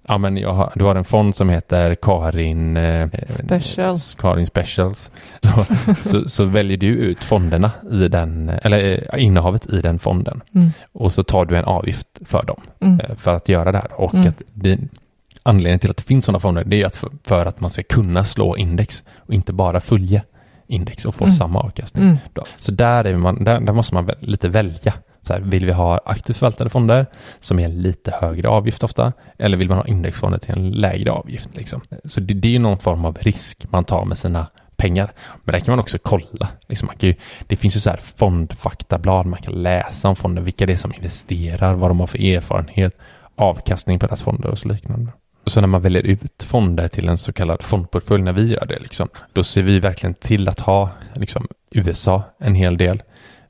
[0.09, 4.17] Ja men jag har, du har en fond som heter Karin eh, Specials.
[4.19, 5.11] Karin Specials.
[5.43, 10.41] Så, så, så, väljer du ut fonderna i den, eller eh, innehavet i den fonden.
[10.55, 10.71] Mm.
[10.93, 13.01] Och så tar du en avgift för dem mm.
[13.01, 14.01] eh, för att göra det här.
[14.01, 14.29] Och mm.
[14.29, 14.89] att din
[15.43, 17.83] anledningen till att det finns sådana fonder det är att för, för, att man ska
[17.83, 20.23] kunna slå index och inte bara följa
[20.67, 21.35] index och få mm.
[21.35, 22.05] samma avkastning.
[22.05, 22.17] Mm.
[22.57, 24.95] Så där, är man, där, där måste man lite välja.
[25.27, 27.07] Så här, vill vi ha aktivt förvaltade fonder
[27.41, 29.13] som är en lite högre avgift ofta?
[29.39, 31.49] Eller vill man ha indexfonder till en lägre avgift?
[31.57, 31.81] Liksom?
[32.05, 35.13] Så det, det är någon form av risk man tar med sina pengar.
[35.45, 36.49] Men där kan man också kolla.
[36.69, 37.15] Liksom man ju,
[37.47, 40.95] det finns ju så här fondfaktablad man kan läsa om fonder, vilka det är som
[40.95, 42.99] investerar, vad de har för erfarenhet,
[43.37, 45.13] avkastning på deras fonder och så liknande.
[45.45, 48.67] Och så när man väljer ut fonder till en så kallad fondportfölj, när vi gör
[48.67, 53.03] det, liksom, då ser vi verkligen till att ha liksom, USA en hel del.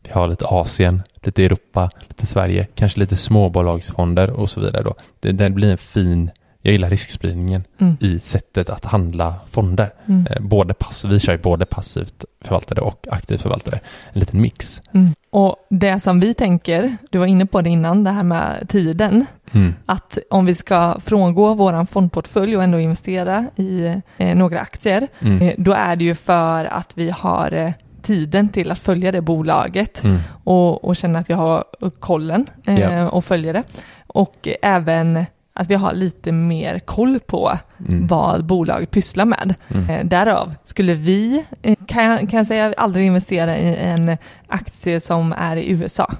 [0.04, 4.82] Vi har lite Asien, lite Europa, lite Sverige, kanske lite småbolagsfonder och så vidare.
[4.82, 4.94] Då.
[5.20, 6.30] Det, det blir en fin,
[6.62, 7.96] jag gillar riskspridningen mm.
[8.00, 9.92] i sättet att handla fonder.
[10.06, 10.26] Mm.
[10.30, 13.80] Eh, både pass, vi kör ju både passivt förvaltare och aktivt förvaltare.
[14.12, 14.82] En liten mix.
[14.92, 15.14] Mm.
[15.30, 19.26] Och det som vi tänker, du var inne på det innan, det här med tiden.
[19.52, 19.74] Mm.
[19.86, 25.42] Att om vi ska frångå våran fondportfölj och ändå investera i eh, några aktier, mm.
[25.42, 27.72] eh, då är det ju för att vi har eh,
[28.04, 30.18] tiden till att följa det bolaget mm.
[30.44, 31.64] och, och känna att vi har
[31.98, 33.06] kollen eh, yeah.
[33.06, 33.62] och följer det.
[34.06, 38.06] Och även att vi har lite mer koll på mm.
[38.06, 39.54] vad bolaget pysslar med.
[39.68, 39.90] Mm.
[39.90, 44.16] Eh, därav skulle vi, eh, kan jag, kan jag säga, aldrig investera i en
[44.48, 46.14] aktie som är i USA.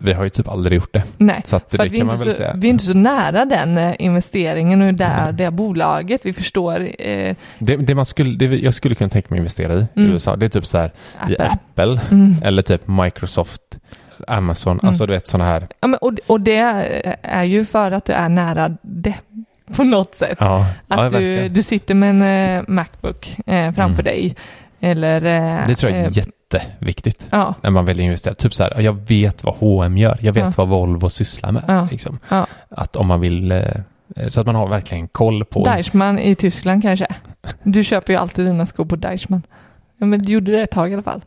[0.00, 1.02] Vi har ju typ aldrig gjort det.
[1.16, 2.54] Nej, så att det för kan man väl så, säga.
[2.56, 6.26] vi är inte så nära den eh, investeringen och det, det bolaget.
[6.26, 6.88] Vi förstår.
[6.98, 10.12] Eh, det, det, man skulle, det jag skulle kunna tänka mig investera i mm.
[10.12, 11.34] USA, det är typ så här Apple.
[11.34, 12.34] i Apple mm.
[12.42, 13.62] eller typ Microsoft
[14.26, 14.88] Amazon, mm.
[14.88, 15.68] alltså du vet sådana här.
[15.80, 16.56] Ja, men, och, och det
[17.22, 19.14] är ju för att du är nära det
[19.76, 20.36] på något sätt.
[20.40, 24.04] Ja, att ja, du, du sitter med en uh, Macbook uh, framför mm.
[24.04, 24.36] dig.
[24.80, 27.54] Eller, uh, det tror jag är jätteviktigt ja.
[27.62, 28.34] när man väljer investera.
[28.34, 30.52] Typ så här, jag vet vad H&M gör, jag vet ja.
[30.56, 31.64] vad Volvo sysslar med.
[31.68, 31.88] Ja.
[31.90, 32.18] Liksom.
[32.68, 33.62] Att om man vill,
[34.28, 35.64] så att man har verkligen koll på.
[35.64, 37.06] Deichmann i Tyskland kanske.
[37.62, 39.42] Du köper ju alltid dina skor på Deichmann.
[39.98, 41.22] Ja, men du gjorde det ett tag i alla fall.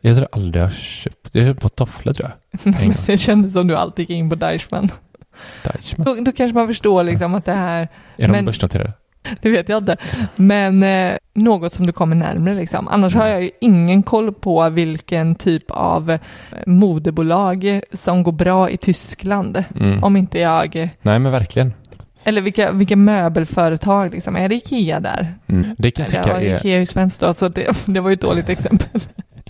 [0.00, 2.30] Jag tror aldrig jag köpt, jag har köpt på tofflor tror
[2.62, 2.74] jag.
[3.06, 4.88] det kändes som du alltid gick in på Deichmann.
[5.64, 6.04] Deichmann.
[6.04, 7.88] Då, då, kanske man förstår liksom att det här...
[8.16, 8.92] Är de börsnoterade?
[9.42, 9.96] Det vet jag inte.
[10.36, 12.88] Men eh, något som du kommer närmare liksom.
[12.88, 13.22] Annars mm.
[13.22, 16.18] har jag ju ingen koll på vilken typ av eh,
[16.66, 19.64] modebolag som går bra i Tyskland.
[19.80, 20.04] Mm.
[20.04, 20.74] Om inte jag...
[21.02, 21.72] Nej men verkligen.
[22.24, 24.36] Eller vilka, vilka möbelföretag liksom.
[24.36, 25.34] Är det Ikea där?
[25.46, 25.76] Mm.
[25.78, 26.56] Det kan jag tycka är...
[26.56, 29.00] Ikea är ju svenskt då, så det, det var ju ett dåligt exempel.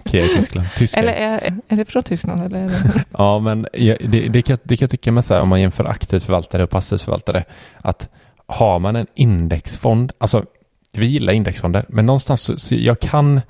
[0.05, 0.67] Ikea i Tyskland.
[0.77, 1.09] Tyskland.
[1.09, 2.41] Eller är, är det från Tyskland?
[2.41, 3.05] Eller det...
[3.19, 5.85] ja, men det, det, kan, det kan jag tycka med så här, om man jämför
[5.85, 7.45] aktivt förvaltare och passivt förvaltare,
[7.79, 8.09] att
[8.51, 10.45] har man en indexfond, alltså
[10.93, 13.41] vi gillar indexfonder, men någonstans så, så jag kan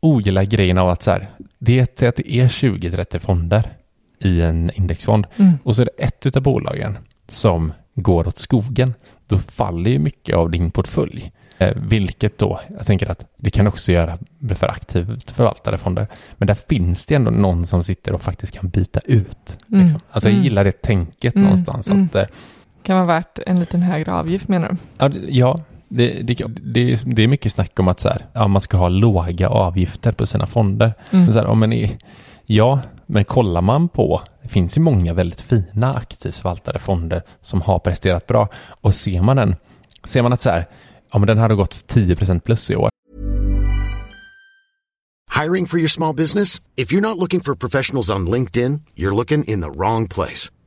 [0.00, 3.72] ogilla grejen av att så här, det, att det är 20-30 fonder
[4.18, 5.52] i en indexfond mm.
[5.62, 8.94] och så är det ett av bolagen som går åt skogen,
[9.26, 11.32] då faller ju mycket av din portfölj.
[11.58, 14.18] Eh, vilket då, jag tänker att det kan också göra
[14.54, 16.06] för aktivt förvaltade fonder.
[16.36, 19.58] Men där finns det ändå någon som sitter och faktiskt kan byta ut.
[19.68, 19.82] Mm.
[19.82, 20.00] Liksom.
[20.10, 20.44] Alltså jag mm.
[20.44, 21.44] gillar det tänket mm.
[21.44, 21.88] någonstans.
[21.88, 22.04] Mm.
[22.04, 22.26] Att, eh,
[22.82, 24.76] kan vara värt en liten högre avgift menar du?
[24.98, 28.60] Ja, ja det, det, det, det, är mycket snack om att så här, ja, man
[28.60, 30.94] ska ha låga avgifter på sina fonder.
[31.10, 31.32] Mm.
[31.32, 31.88] Så här, ja, men,
[32.46, 37.62] ja, men kollar man på, det finns ju många väldigt fina aktivt förvaltade fonder som
[37.62, 38.48] har presterat bra.
[38.80, 39.56] Och ser man en,
[40.04, 40.66] ser man att så här,
[41.12, 42.90] ja men den hade gått 10% plus i år.
[45.42, 46.60] Hiring for your small business?
[46.76, 50.50] If you're not looking for professionals on LinkedIn, you're looking in the wrong place.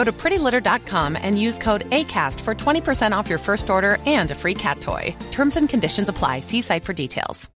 [0.00, 4.34] Go to prettylitter.com and use code ACAST for 20% off your first order and a
[4.34, 5.14] free cat toy.
[5.30, 6.40] Terms and conditions apply.
[6.40, 7.50] See site for details.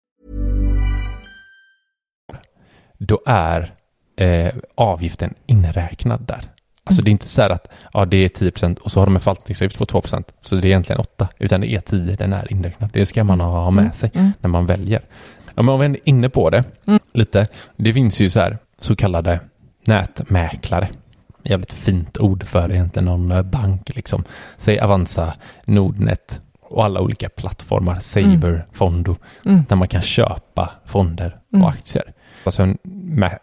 [2.98, 3.74] Då är
[4.16, 6.44] eh, avgiften inräknad där.
[6.85, 9.14] Alltså det är inte så här att ja, det är 10% och så har de
[9.14, 10.24] en förvaltningsavgift på 2%.
[10.40, 12.90] Så det är egentligen 8, utan det är 10, den är inräknad.
[12.92, 15.00] Det ska man ha med sig när man väljer.
[15.55, 16.64] Ja, men om vi är inne på det
[17.12, 17.46] lite.
[17.76, 19.40] Det finns ju så här så kallade
[19.85, 20.88] nätmäklare.
[21.44, 24.24] Jävligt fint ord för egentligen någon eh, bank liksom.
[24.57, 29.16] Säg Avanza, Nordnet och alla olika plattformar, Saber, Fondo,
[29.68, 32.12] där man kan köpa fonder och aktier.
[32.44, 32.62] Alltså,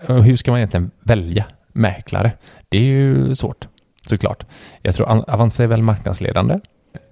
[0.08, 2.32] hur ska man egentligen välja mäklare?
[2.70, 3.68] Det är ju svårt,
[4.06, 4.46] såklart.
[4.82, 6.60] Jag tror An- Avanza är väl marknadsledande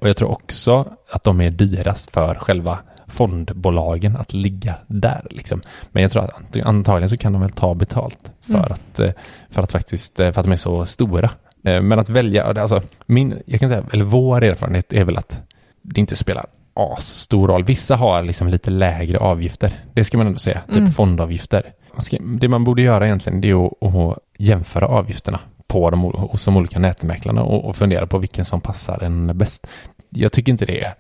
[0.02, 5.28] och jag tror också att de är dyrast för själva fondbolagen att ligga där.
[5.30, 5.62] Liksom.
[5.92, 9.12] Men jag tror att ant- antagligen så kan de väl ta betalt för, att, eh,
[9.50, 11.30] för att faktiskt, eh, för att de är så stora.
[11.64, 15.42] Eh, Men att välja, alltså min, jag kan säga, eller vår erfarenhet är väl att
[15.82, 17.64] det inte spelar as stor roll.
[17.64, 19.80] Vissa har liksom lite lägre avgifter.
[19.94, 21.74] Det ska man ändå säga, typ fondavgifter.
[21.94, 26.02] Man ska, det man borde göra egentligen det är att, att jämföra avgifterna på de,
[26.04, 29.68] hos de olika nätmäklarna och, och fundera på vilken som passar en bäst.
[30.10, 30.94] Jag tycker inte det är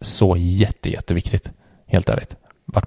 [0.00, 1.52] så jätte, jätteviktigt,
[1.86, 2.36] helt ärligt.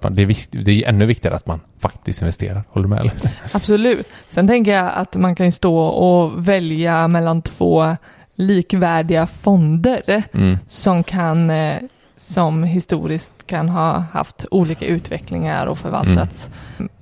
[0.02, 2.64] Man, det, är vikt, det är ännu viktigare att man faktiskt investerar.
[2.68, 3.00] Håller du med?
[3.00, 3.12] Eller?
[3.52, 4.08] Absolut.
[4.28, 7.96] Sen tänker jag att man kan stå och välja mellan två
[8.34, 10.58] likvärdiga fonder Mm.
[10.68, 11.76] som kan, eh,
[12.16, 16.50] som historiskt kan ha haft olika utvecklingar och förvaltats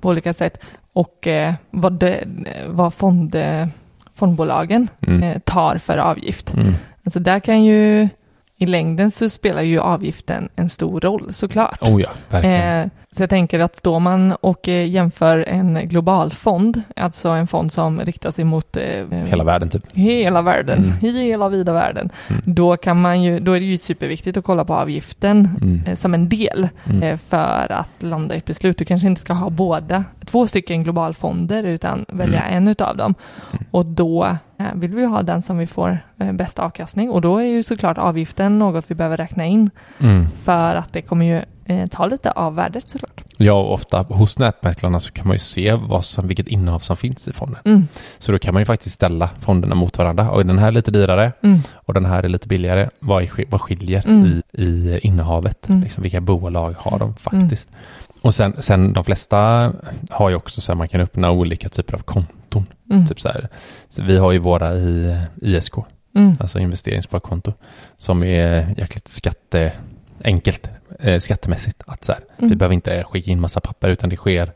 [0.01, 0.57] på olika sätt.
[0.93, 2.27] Och eh, vad, det,
[2.67, 3.67] vad fond, eh,
[4.15, 5.41] fondbolagen Mm.
[5.41, 6.53] tar för avgift.
[6.53, 6.73] Mm.
[7.05, 8.09] Alltså där kan ju,
[8.57, 11.81] i längden så spelar ju avgiften en stor roll såklart.
[11.81, 12.81] Oh ja, verkligen.
[12.81, 17.47] Eh, så jag tänker att då man och eh, jämför en global fond, alltså en
[17.47, 19.83] fond som riktar sig mot eh, Hela världen typ.
[19.93, 21.15] hela världen, Mm.
[21.15, 22.41] hela vida världen, Mm.
[22.45, 25.81] då kan man ju, då är det ju superviktigt att kolla på avgiften Mm.
[25.87, 27.17] eh, som en del Mm.
[27.17, 28.77] för att landa i ett beslut.
[28.77, 32.57] Du kanske inte ska ha båda, två stycken globalfonder utan välja Mm.
[32.57, 33.13] en utav dem.
[33.71, 34.37] Och då
[34.73, 35.99] vill vi ha den som vi får
[36.33, 40.27] bäst avkastning och då är ju såklart avgiften något vi behöver räkna in Mm.
[40.43, 43.23] för att det kommer ju eh, ta lite av värdet såklart.
[43.37, 46.97] Ja, och ofta hos nätmäklarna så kan man ju se vad som, vilket innehav som
[46.97, 47.61] finns i fonden.
[47.65, 47.87] Mm.
[48.19, 50.31] Så då kan man ju faktiskt ställa fonderna mot varandra.
[50.31, 51.59] Och den här är lite dyrare Mm.
[51.75, 52.89] och den här är lite billigare.
[52.99, 54.25] Vad, är, vad skiljer Mm.
[54.25, 55.69] i, i innehavet?
[55.69, 55.81] Mm.
[55.81, 57.69] Liksom, vilka bolag har de faktiskt?
[58.21, 59.71] Och sen, sen de flesta
[60.09, 62.65] har ju också så här, man kan öppna olika typer av konton.
[62.91, 63.05] Mm.
[63.07, 63.29] Typ så.
[63.89, 65.73] Så vi har ju våra i ISK,
[66.15, 66.37] Mm.
[66.39, 67.53] alltså investeringssparkonto,
[67.97, 69.71] som är jäkligt skatte,
[70.23, 71.83] enkelt eh, skattemässigt.
[71.87, 72.57] Att så här, Vi Mm.
[72.57, 74.51] behöver inte skicka in massa papper utan det sker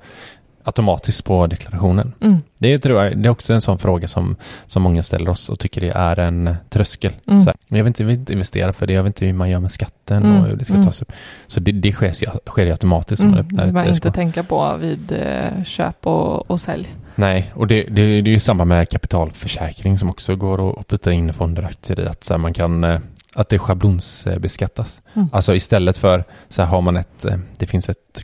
[0.63, 2.13] automatiskt på deklarationen.
[2.21, 2.37] Mm.
[2.57, 4.35] Det tror jag, det är också en sån fråga som,
[4.67, 7.13] som många ställer oss och tycker det är en tröskel.
[7.27, 7.41] Mm.
[7.41, 9.49] Så här, jag vill, inte, vill inte investera för det, jag vet inte hur man
[9.49, 10.37] gör med skatten Mm.
[10.41, 10.85] och hur det ska Mm.
[10.85, 11.11] tas upp.
[11.47, 12.13] Så det, det sker,
[12.49, 13.45] sker ju automatiskt om man Mm.
[13.45, 16.87] öppnar Det man inte tänka på vid eh, köp och, och sälj.
[17.15, 21.11] Nej, och det, det, det är ju samma med kapitalförsäkring som också går att- putta
[21.11, 22.07] in fonder och aktier i.
[22.07, 22.99] Att så här, man kan eh,
[23.39, 25.01] att det schablonsbeskattas.
[25.13, 25.29] Mm.
[25.33, 28.23] Alltså istället för så här har man ett, eh, det finns ett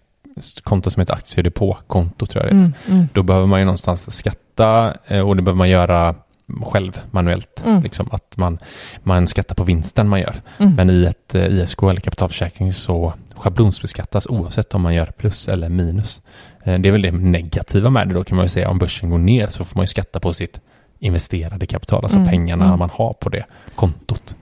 [0.63, 2.73] konto som heter aktiedepåkonto tror jag det heter.
[2.87, 2.97] Mm.
[2.97, 3.07] Mm.
[3.13, 6.15] Då behöver man ju någonstans skatta eh, och det behöver man göra
[6.63, 7.63] själv manuellt.
[7.65, 7.83] Mm.
[7.83, 8.59] Liksom att man,
[9.03, 10.41] man skattar på vinsten man gör.
[10.57, 10.75] Mm.
[10.75, 15.69] Men i ett eh, ISK eller kapitalförsäkring så schablonsbeskattas oavsett om man gör plus eller
[15.69, 16.21] minus.
[16.63, 18.69] Det är väl det negativa med det då kan man ju säga.
[18.69, 20.59] Om börsen går ner så får man ju skatta på sitt
[20.99, 22.79] investerade kapital, alltså Mm, pengarna mm.
[22.79, 24.35] man har på det kontot.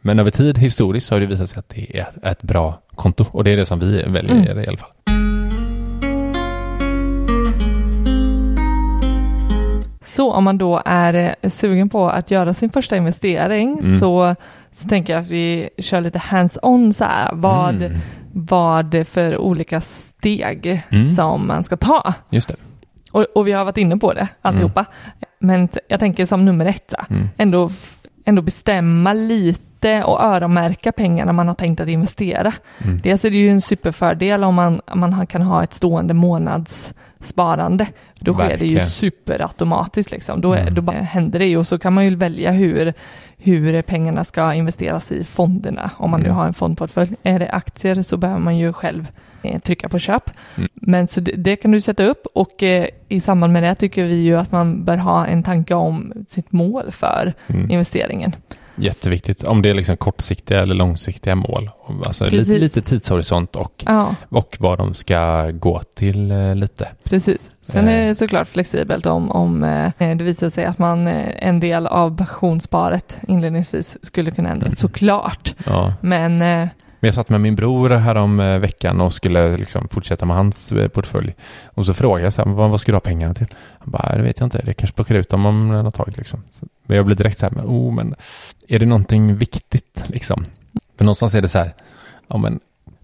[0.00, 3.24] Men över tid historiskt så har det visat sig att det är ett bra konto
[3.32, 4.58] och det är det som vi väljer Mm.
[4.60, 4.90] i alla fall.
[10.04, 13.98] Så om man då är eh, sugen på att göra sin första investering Mm.
[13.98, 14.34] så,
[14.72, 17.30] så tänker jag att vi kör lite hands-on så här.
[17.34, 17.92] Vad, Mm.
[18.32, 21.14] vad för olika steg Mm.
[21.14, 22.14] som man ska ta.
[22.30, 22.54] Just det.
[23.12, 24.84] Och, och vi har varit inne på det alltihopa.
[25.38, 27.28] Men t- jag tänker som nummer ett, Mm.
[27.36, 27.70] ändå,
[28.24, 32.52] ändå bestämma lite inte att öronmärka pengarna man har tänkt att investera.
[32.84, 33.00] Mm.
[33.02, 37.86] Dels är det ju en superfördel om man, man kan ha ett stående månadssparande.
[38.20, 38.86] Då sker det ju Verkligen.
[38.86, 40.40] superautomatiskt liksom.
[40.40, 40.74] Då, Mm.
[40.74, 42.94] då bara händer det ju och så kan man ju välja hur,
[43.36, 45.90] hur pengarna ska investeras i fonderna.
[45.96, 46.36] Om man nu Mm.
[46.36, 47.10] har en fondportfölj.
[47.22, 49.08] Är det aktier så behöver man ju själv
[49.42, 50.30] eh, trycka på köp.
[50.56, 50.68] Mm.
[50.74, 54.04] Men så det, det kan du sätta upp och eh, i samband med det tycker
[54.04, 57.70] vi ju att man bör ha en tanke om sitt mål för Mm.
[57.70, 58.32] investeringen.
[58.80, 59.44] Jätteviktigt.
[59.44, 61.70] Om det är liksom kortsiktiga eller långsiktiga mål.
[62.06, 62.60] Alltså lite, Precis.
[62.60, 66.88] lite tidshorisont och, Ja, och vad de ska gå till eh, lite.
[67.04, 67.50] precis.
[67.62, 67.94] Sen Eh.
[67.94, 71.86] är det såklart flexibelt om, om eh, det visar sig att man eh, en del
[71.86, 74.76] av pensionssparet inledningsvis skulle kunna ändras, Mm.
[74.76, 75.54] såklart.
[75.66, 75.94] Ja.
[76.00, 76.68] Men eh,
[77.00, 80.36] Men jag satt med min bror här om eh, veckan och skulle liksom fortsätta med
[80.36, 81.34] hans eh, portfölj.
[81.64, 83.46] Och så frågade jag så här, vad, vad ska du ha pengarna till?
[83.78, 86.42] Han bara, det vet jag inte, jag kanske plockar ut dem om något tag liksom.
[86.50, 88.14] Så, men jag blir direkt så här, men, oh, men
[88.68, 90.46] är det någonting viktigt liksom?
[90.98, 91.74] För någonstans är det så här,
[92.28, 92.60] ja men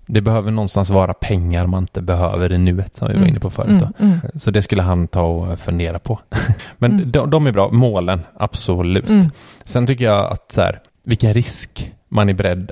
[0.06, 3.28] det behöver någonstans vara pengar man inte behöver i nuet som vi var Mm.
[3.30, 4.04] inne på förut då.
[4.04, 6.18] mm, mm, Så det skulle han ta och fundera på.
[6.78, 7.10] Men Mm.
[7.10, 9.08] de, de är bra, målen, absolut.
[9.08, 9.24] mm.
[9.64, 12.70] Sen tycker jag att så här, vilken risk man är beredd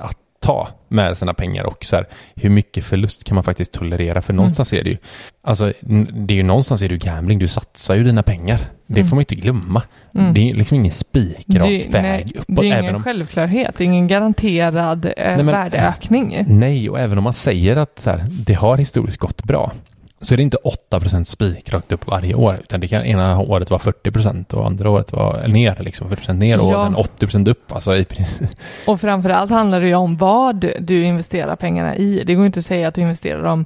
[0.00, 0.16] att
[0.50, 4.22] ta med sina pengar och så här, hur mycket förlust kan man faktiskt tolerera?
[4.22, 4.96] För någonstans är det ju,
[5.42, 5.72] alltså
[6.12, 8.58] det är ju någonstans är det ju gambling, du satsar ju dina pengar.
[8.86, 9.08] Det Mm.
[9.08, 9.82] får man inte glömma.
[10.14, 10.34] Mm.
[10.34, 12.56] Det är liksom ingen spikrak väg nej, uppåt.
[12.60, 16.44] det är ingen om, självklarhet, ingen garanterad eh, Nej, men- värdeökning.
[16.48, 19.72] nej, och även om man säger att så här, det har historiskt gått bra,
[20.20, 20.56] så är det inte
[20.90, 25.12] 8% spikrakt upp varje år, utan det kan ena året vara 40% och andra året
[25.12, 26.82] vara ner, liksom 40% ner och Ja.
[26.84, 27.72] sen 80% upp.
[27.72, 28.06] Alltså i.
[28.86, 32.22] Och framförallt handlar det ju om vad du investerar pengarna i.
[32.26, 33.64] Det går inte att säga att du investerar dem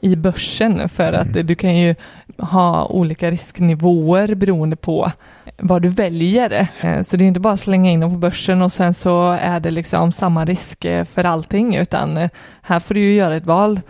[0.00, 1.46] i- börsen för att Mm.
[1.46, 1.94] du kan ju
[2.38, 5.12] ha olika risknivåer beroende på
[5.58, 6.68] vad du väljer.
[6.80, 9.30] Eh, Så det är inte bara att slänga in dem på börsen och sen så
[9.30, 12.30] är det liksom samma risk eh, för allting utan eh,
[12.62, 13.80] här får du ju göra ett val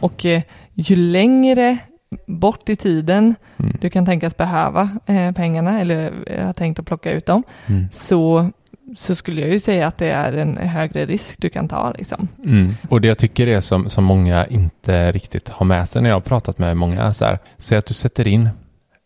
[0.00, 0.26] och
[0.76, 1.78] ju längre
[2.26, 3.76] bort i tiden Mm.
[3.80, 7.86] du kan tänkas behöva eh, pengarna eller eh, har tänkt att plocka ut dem Mm.
[7.92, 8.50] så,
[8.96, 11.92] så skulle jag ju säga att det är en högre risk du kan ta.
[11.98, 12.28] Liksom.
[12.44, 12.72] Mm.
[12.88, 16.16] Och det jag tycker är som, som många inte riktigt har med sig när jag
[16.16, 18.48] har pratat med många så här, säg att du sätter in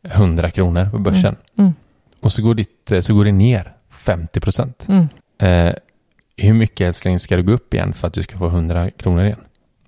[0.09, 1.73] 100 kronor på börsen Mm.
[2.21, 4.87] och så går, ditt, eh, så går det ner 50 procent.
[4.89, 5.09] Mm.
[5.39, 5.75] Eh,
[6.37, 9.25] hur mycket älskling ska du gå upp igen för att du ska få 100 kronor
[9.25, 9.41] igen?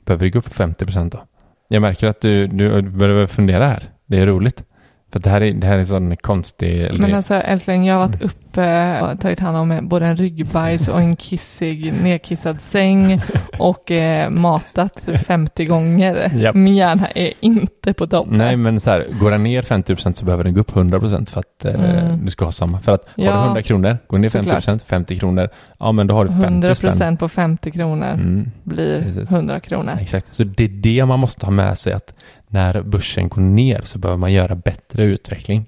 [0.04, 1.24] Behöver du gå upp 50 procent då?
[1.68, 3.90] Jag märker att du, du börjar fundera här.
[4.06, 4.64] Det är roligt.
[5.12, 6.80] För det här är, det här är sån konstig...
[6.82, 10.88] eller- Men alltså älskling, jag har varit uppe och tagit hand om både en ryggbajs
[10.88, 13.20] och en kissig, nedkissad säng
[13.58, 16.30] och eh, matat 50 gånger.
[16.36, 16.54] Japp.
[16.54, 18.26] Min hjärna är inte på topp.
[18.30, 21.00] Nej, men så här, går den ner 50 procent så behöver den gå upp 100
[21.00, 22.24] procent för att eh, Mm.
[22.24, 22.80] du ska ha samma.
[22.80, 24.56] För att har Ja, du 100 kronor, går ner 50 såklart.
[24.56, 25.48] procent, 50 kronor,
[25.78, 26.90] ja men då har du 50 100 spänn.
[26.90, 29.30] procent på 50 kronor Mm, blir precis.
[29.32, 29.92] 100 kronor.
[30.00, 30.34] exakt.
[30.34, 32.14] Så det är det man måste ha med sig att
[32.52, 35.64] när börsen går ner så behöver man göra bättre utveckling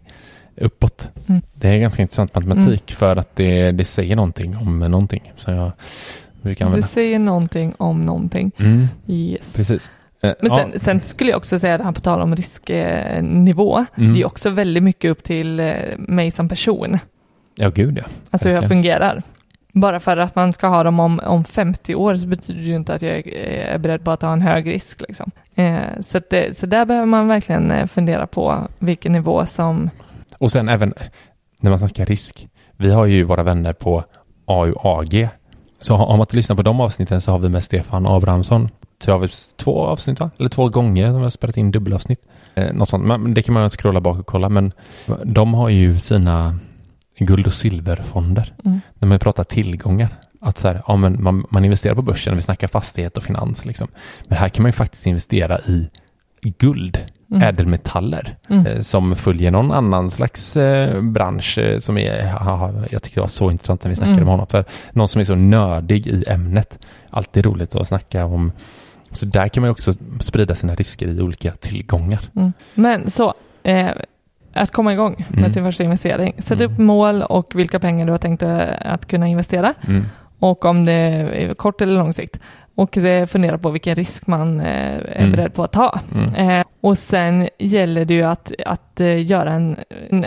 [0.56, 1.10] uppåt.
[1.26, 1.42] Mm.
[1.54, 5.32] Det är ganska intressant matematik för att det, det säger någonting om någonting.
[5.36, 5.72] Så jag
[6.42, 8.52] brukar Det säger någonting om någonting.
[8.58, 9.56] Mm, Yes.
[9.56, 9.90] precis.
[10.20, 13.84] Eh, Men ja, sen, sen skulle jag också säga det här på tal om risknivå.
[13.96, 14.14] Mm.
[14.14, 16.98] Det är också väldigt mycket upp till eh, mig som person.
[17.54, 18.04] ja, gud ja.
[18.30, 19.22] Alltså hur jag fungerar.
[19.76, 22.76] Bara för att man ska ha dem om, om 50 år så betyder det ju
[22.76, 25.00] inte att jag är, beredd på att ha en hög risk.
[25.00, 25.30] Liksom.
[25.54, 29.90] Eh, så, det, så där behöver man verkligen eh, fundera på vilken nivå som...
[30.38, 30.94] Och sen även
[31.60, 32.48] när man snackar risk.
[32.76, 34.04] Vi har ju våra vänner på
[34.46, 35.28] AUAG.
[35.80, 38.68] Så om man inte lyssnar på de avsnitten så har vi med Stefan Abrahamsson.
[38.98, 40.30] Tror jag vi två avsnitt va?
[40.38, 42.20] Eller två gånger de har spelat in dubbelavsnitt.
[42.54, 43.06] Eh, något sånt.
[43.06, 44.48] Men det kan man scrolla bak och kolla.
[44.48, 44.72] Men
[45.24, 46.58] de har ju sina
[47.18, 48.54] guld och silverfonder.
[48.64, 48.80] Mm.
[48.98, 50.08] När man pratar tillgångar.
[50.40, 53.64] Att så här, ja, men man, man investerar på börsen, vi snackar fastighet och finans.
[53.64, 53.88] Liksom.
[54.28, 55.88] Men här kan man ju faktiskt investera i
[56.58, 56.98] guld,
[57.30, 57.42] Mm.
[57.42, 58.66] ädelmetaller Mm.
[58.66, 63.20] eh, som följer någon annan slags eh, bransch eh, som är, haha, jag tycker det
[63.20, 64.24] var så intressant när vi snackade Mm.
[64.24, 66.78] med honom, för någon som är så nördig i ämnet.
[67.10, 68.52] Alltid roligt att snacka om.
[69.10, 72.20] Så där kan man ju också sprida sina risker i olika tillgångar.
[72.36, 72.52] Mm.
[72.74, 73.88] Men så, eh,
[74.54, 75.52] att komma igång med Mm.
[75.52, 76.34] sin första investering.
[76.38, 76.72] Sätt Mm.
[76.72, 78.42] upp mål och vilka pengar du har tänkt
[78.80, 79.74] att kunna investera.
[79.88, 80.04] Mm.
[80.38, 82.38] Och om det är kort eller lång sikt.
[82.76, 82.98] Och
[83.28, 85.32] fundera på vilken risk man eh, är Mm.
[85.32, 86.00] beredd på att ta.
[86.14, 86.34] Mm.
[86.60, 89.76] Eh, och sen gäller det ju att, att eh, göra en,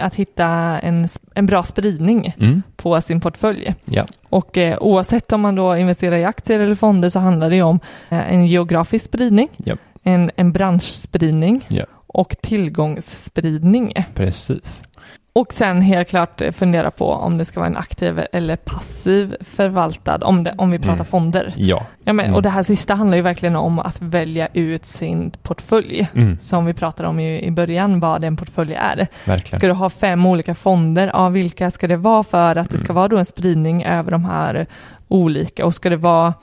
[0.02, 0.46] att hitta
[0.80, 2.64] en, en bra spridning Mm.
[2.76, 3.74] på sin portfölj.
[3.86, 4.04] Ja.
[4.30, 7.80] Och oavsett om man då investerar i aktier eller fonder så handlar det ju om
[8.10, 9.80] en geografisk spridning, Japp.
[10.04, 11.84] en, en branschspridning Ja.
[12.08, 13.92] Och tillgångsspridning.
[14.14, 14.84] Precis.
[15.34, 20.18] och sen helt klart fundera på om det ska vara en aktiv eller passiv förvaltad,
[20.24, 21.06] om, det, om vi pratar Mm.
[21.06, 21.54] fonder.
[21.58, 21.84] Ja.
[22.04, 22.36] Ja, men, Mm.
[22.36, 26.08] Och det här sista handlar ju verkligen om att välja ut sin portfölj.
[26.16, 26.40] Mm.
[26.40, 29.08] Som vi pratade om i, i början, vad en portfölj är.
[29.26, 29.60] Verkligen.
[29.60, 32.86] Ska du ha fem olika fonder, ja, vilka ska det vara för att det ska
[32.86, 32.96] Mm.
[32.96, 34.68] vara då en spridning över de här
[35.08, 35.66] olika?
[35.66, 36.34] Och ska det vara,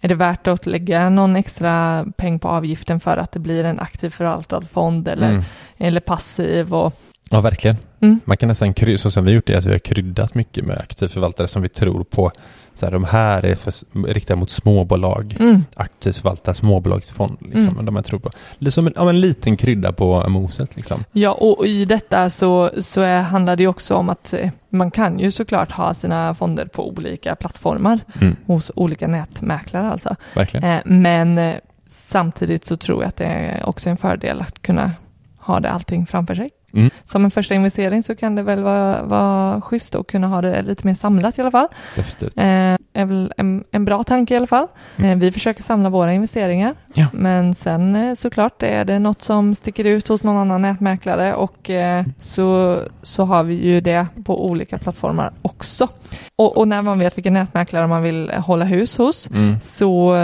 [0.00, 3.80] är det värt att lägga någon extra peng på avgiften för att det blir en
[3.80, 5.42] aktiv förvaltad fond eller, Mm.
[5.78, 6.74] eller passiv?
[6.74, 6.92] Och,
[7.32, 7.76] Ja, verkligen.
[8.00, 8.20] Mm.
[8.24, 10.78] Man kan nästan krydda, så som vi gjort det, att vi har kryddat mycket med
[10.78, 12.32] aktiv förvaltare som vi tror på.
[12.80, 13.72] Så här, de här är för,
[14.06, 15.36] riktade mot småbolag.
[15.40, 17.36] mm, Aktivt förvaltad småbolagsfond.
[17.40, 17.84] Liksom, Mm.
[17.84, 18.30] de jag tror på.
[18.70, 20.76] Som en, ja, en liten krydda på moset.
[20.76, 21.04] Liksom.
[21.12, 25.18] Ja, och i detta så, så är, handlar det också om att eh, man kan
[25.18, 28.36] ju såklart ha sina fonder på olika plattformar Mm.
[28.46, 30.16] hos olika nätmäklare alltså.
[30.64, 31.54] Eh, men eh,
[31.90, 34.90] samtidigt så tror jag att det är också en fördel att kunna
[35.40, 36.50] ha det allting framför sig.
[36.72, 36.90] Mm.
[37.04, 40.62] Som en första investering så kan det väl vara, vara schysst att kunna ha det
[40.62, 41.68] lite mer samlat i alla fall.
[41.96, 42.38] Definitivt.
[42.38, 44.66] Eh, är väl en, en bra tanke i alla fall.
[44.96, 45.10] Mm.
[45.10, 46.74] Eh, vi försöker samla våra investeringar.
[46.94, 47.06] Ja.
[47.12, 51.70] Men sen eh, såklart är det något som sticker ut hos någon annan nätmäklare och
[51.70, 55.88] eh, så, så har vi ju det på olika plattformar också.
[56.36, 59.56] Och, och när man vet vilken nätmäklare man vill hålla hus hos Mm.
[59.62, 60.16] så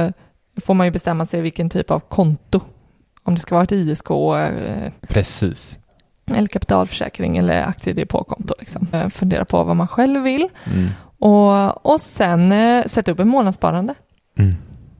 [0.64, 2.60] får man ju bestämma sig vilken typ av konto.
[3.22, 5.78] Om det ska vara ett ISK eh, Precis.
[6.34, 8.54] Eller kapitalförsäkring eller aktiedepåkonto.
[8.58, 8.86] Liksom.
[8.92, 10.88] Eh, Fundera på vad man själv vill Mm.
[11.18, 13.94] och, och sen eh, sätta upp en månadssparande
[14.38, 14.54] Mm.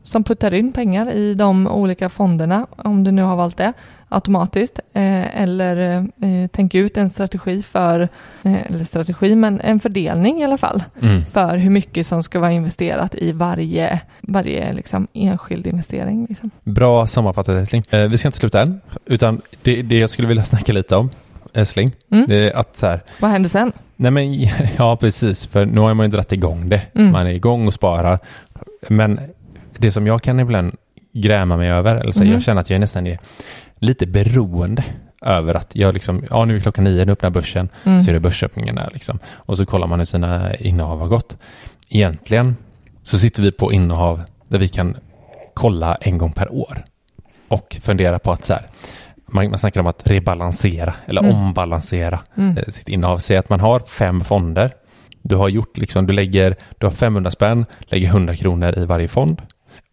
[0.07, 3.73] Som puttar in pengar i de olika fonderna, om du nu har valt det,
[4.09, 4.81] automatiskt.
[4.93, 8.01] Eh, eller eh, tänk ut en strategi för,
[8.43, 11.25] eh, eller strategi, men en fördelning i alla fall, Mm.
[11.25, 16.27] för hur mycket som ska vara investerat i varje, varje liksom, enskild investering.
[16.29, 16.51] Liksom.
[16.65, 17.85] Bra sammanfattat Älskling.
[18.11, 21.11] Vi ska inte sluta än, utan det, det jag skulle vilja snacka lite om,
[21.55, 22.25] Älskling, Mm.
[22.29, 23.73] det är att så här, Vad händer sen?
[23.97, 24.35] nej men
[24.79, 26.83] ja precis, för nu har man ju dragit igång det.
[26.95, 27.13] Mm.
[27.13, 28.19] Man är igång och sparar.
[28.89, 29.21] Men
[29.79, 30.77] det som jag kan ibland
[31.13, 32.33] gräma mig över, eller så Mhm.
[32.33, 33.19] jag känner att jag är nästan är
[33.79, 34.85] lite beroende
[35.23, 38.01] över att jag liksom, ja nu är klockan nio, nu öppnar börsen, Mm.
[38.01, 39.19] så är det börsöppningen där liksom.
[39.33, 41.37] Och så kollar man hur sina innehav har gått.
[41.91, 42.57] Egentligen
[43.03, 44.97] så sitter vi på innehav där vi kan
[45.55, 46.85] kolla en gång per år
[47.49, 48.67] och fundera på att så här,
[49.27, 51.35] man, man snackar om att rebalansera eller Mm.
[51.37, 52.57] ombalansera Mm.
[52.57, 53.19] eh, sitt innehav.
[53.19, 54.73] Säg att man har fem fonder.
[55.23, 59.09] Du har gjort liksom, du lägger, du har 500 spänn, lägger 100 kronor i varje
[59.09, 59.43] fond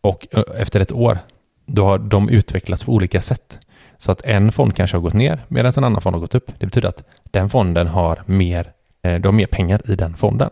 [0.01, 0.27] och
[0.57, 1.19] efter ett år,
[1.65, 3.59] då har de utvecklats på olika sätt.
[3.97, 6.51] Så att en fond kanske har gått ner medan en annan fond har gått upp.
[6.59, 8.71] Det betyder att den fonden har mer,
[9.03, 10.49] eh, du har mer pengar i den fonden.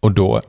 [0.00, 0.42] Och då,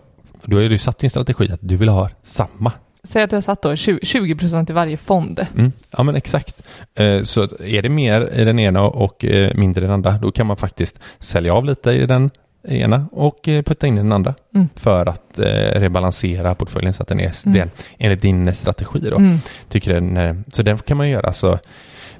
[0.44, 2.72] då är du satt din strategi att du vill ha samma
[3.04, 5.48] Säg att du har satt då 20, 20% i varje fond.
[5.56, 5.72] Mm.
[5.92, 6.64] Ja men exakt.
[6.96, 10.32] Eh, Så är det mer i den ena och eh, mindre i den andra, då
[10.32, 12.30] kan man faktiskt sälja av lite i den
[12.68, 14.70] ena och eh, putta in den andra Mm.
[14.76, 15.46] för att eh,
[15.80, 17.58] rebalansera portföljen så att den är Mm.
[17.60, 19.00] den, enligt din strategi.
[19.00, 19.16] Då.
[19.18, 19.38] Mm.
[19.70, 21.34] Tycker den, eh, så den kan man göra.
[21.34, 21.60] Så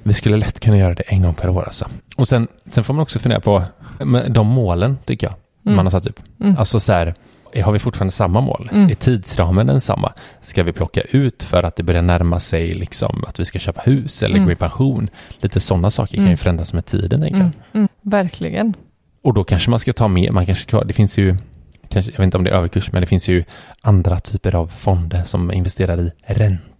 [0.02, 1.62] vi skulle lätt kunna göra det en gång per år.
[1.64, 1.86] Alltså.
[2.16, 3.62] Och sen, sen får man också fundera på
[4.28, 5.34] de målen, tycker jag,
[5.66, 5.76] Mm.
[5.76, 6.20] man har satt upp.
[6.40, 6.56] Mm.
[6.58, 7.14] Alltså så här,
[7.64, 8.68] har vi fortfarande samma mål?
[8.72, 8.90] Mm.
[8.90, 10.12] Är tidsramen densamma?
[10.40, 13.80] Ska vi plocka ut för att det börjar närma sig liksom att vi ska köpa
[13.84, 14.46] hus eller Mm.
[14.46, 15.10] gå i pension?
[15.40, 16.30] Lite sådana saker kan Mm.
[16.30, 17.22] ju förändras med tiden.
[17.22, 17.50] Mm.
[17.72, 17.88] Mm.
[18.02, 18.74] Verkligen.
[19.28, 21.36] Och då kanske man ska ta med, man kanske ska, det finns ju,
[21.88, 23.44] kanske, jag vet inte om det är överkurs, men det finns ju
[23.80, 26.12] andra typer av fonder som investerar i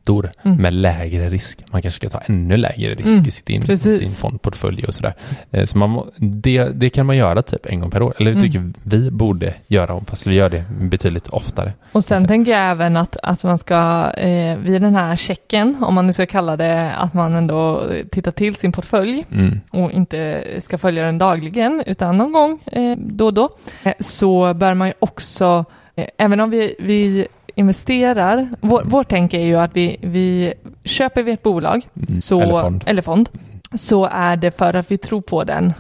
[0.08, 0.56] räntor Mm.
[0.62, 1.58] med lägre risk.
[1.72, 3.98] Man kanske ska ta ännu lägre risk Mm, i sitt in, precis.
[3.98, 5.14] sin fondportfölj och sådär.
[5.50, 8.38] Eh, Så man, det, det kan man göra typ en gång per år, eller det
[8.38, 8.50] Mm.
[8.50, 11.72] tycker vi borde göra, fast vi gör det betydligt oftare.
[11.92, 12.28] Och sen Okej.
[12.28, 16.12] tänker jag även att, att man ska, eh, vid den här checken, om man nu
[16.12, 19.60] ska kalla det, att man ändå tittar till sin portfölj Mm.
[19.70, 23.48] och inte ska följa den dagligen, utan någon gång eh, då och då,
[23.82, 25.64] eh, så bör man ju också,
[25.96, 27.26] eh, även om vi, vi
[27.58, 30.54] investerar, vår, vår tänk är ju att vi, vi
[30.84, 32.20] köper vi ett bolag, Mm.
[32.20, 32.84] så, Eller fond.
[32.86, 33.28] eller fond,
[33.74, 35.72] så är det för att vi tror på den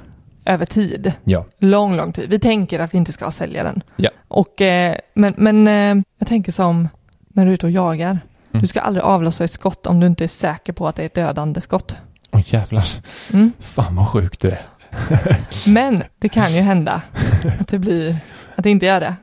[0.44, 1.12] över tid.
[1.24, 1.44] Ja.
[1.58, 2.28] Lång, lång tid.
[2.30, 3.82] Vi tänker att vi inte ska sälja den.
[3.96, 4.10] Ja.
[4.28, 6.88] Och, eh, men men eh, jag tänker som
[7.28, 8.10] när du är ute och jagar.
[8.10, 8.60] Mm.
[8.60, 11.06] Du ska aldrig avlossa ett skott om du inte är säker på att det är
[11.06, 11.96] ett dödande skott.
[12.30, 12.84] Åh jävlar.
[13.32, 13.52] Mm.
[13.60, 14.66] Fan vad sjuk du är.
[15.66, 17.02] Men det kan ju hända
[17.60, 18.16] att det blir,
[18.56, 19.14] att det inte gör det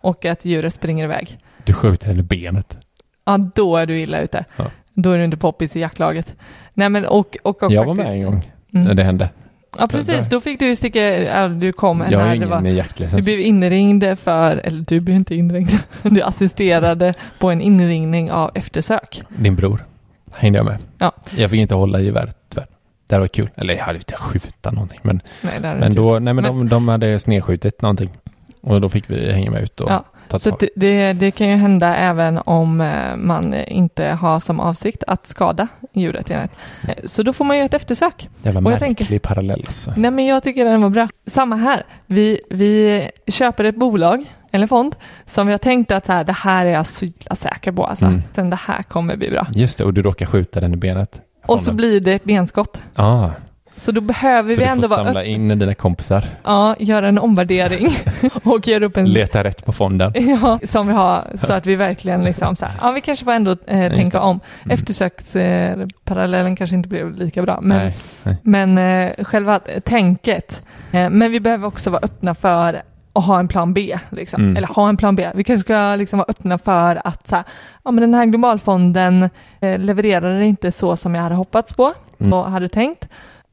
[0.00, 1.38] och att djuret springer iväg.
[1.66, 2.76] Du skjuter henne i benet.
[3.24, 4.44] Ja, då är du illa ute.
[4.56, 4.64] Ja.
[4.94, 6.34] Då är du inte poppis i jaktlaget.
[6.74, 8.86] Nej men och, och, och jag var faktiskt, med en gång Mm.
[8.88, 9.28] när det hände.
[9.78, 13.24] Ja precis, då fick du sticka, du kom Jag när det ingen var, Du jaktlicens.
[13.24, 15.70] blev inringd för, eller du blev inte inringd,
[16.02, 19.22] du assisterade på en inringning av eftersök.
[19.38, 19.84] Din bror
[20.34, 20.78] hängde jag med.
[20.98, 21.12] Ja.
[21.36, 22.66] Jag fick inte hålla i geväret tyvärr.
[23.06, 23.50] Det var kul.
[23.56, 24.98] Eller jag hade inte skjuta någonting.
[25.02, 28.10] Men, Nej, men, då, nej, men, Men- de, de hade snedskjutit någonting.
[28.60, 31.48] Och då fick vi hänga med ut och Ja, ta Så det, det, det kan
[31.48, 36.30] ju hända även om eh, man inte har som avsikt att skada djuret.
[36.30, 36.50] enligt.
[36.88, 38.28] Eh, Så då får man ju ett eftersök.
[38.42, 39.92] Jävla och jag märklig tänker- parallell alltså.
[39.96, 41.08] Nej men jag tycker den var bra.
[41.26, 41.86] Samma här.
[42.06, 44.96] Vi, vi köper ett bolag eller fond
[45.26, 47.84] som vi har tänkt att här, det här är jag så säker på.
[47.86, 48.04] Alltså.
[48.04, 48.22] Mm.
[48.32, 49.46] Sen det här kommer bli bra.
[49.54, 51.20] Just det, och du råkar skjuta den i benet.
[51.46, 52.82] Och så blir det ett benskott.
[52.94, 53.28] ah,
[53.76, 56.24] Så då behöver Så vi du får ändå vara samla upp, in dina kompisar.
[56.44, 57.88] ja, göra en omvärdering
[58.44, 60.12] och göra upp en Leta rätt på fonden.
[60.40, 63.32] Ja, som vi har så att vi verkligen liksom så här, ja vi kanske får
[63.32, 64.40] ändå eh, tänka om.
[64.64, 64.74] Mm.
[64.74, 68.36] Eftersöksparallellen kanske inte blev lika bra, men, Nej, nej.
[68.42, 70.62] men eh, själva tänket.
[70.92, 74.42] Eh, men vi behöver också vara öppna för att ha en plan B, liksom.
[74.42, 74.56] Mm.
[74.56, 75.28] eller ha en plan B.
[75.34, 77.44] Vi kanske ska liksom vara öppna för att så här,
[77.84, 82.32] ja, men den här globalfonden eh, levererar inte så som jag hade hoppats på Mm.
[82.32, 83.08] och hade tänkt.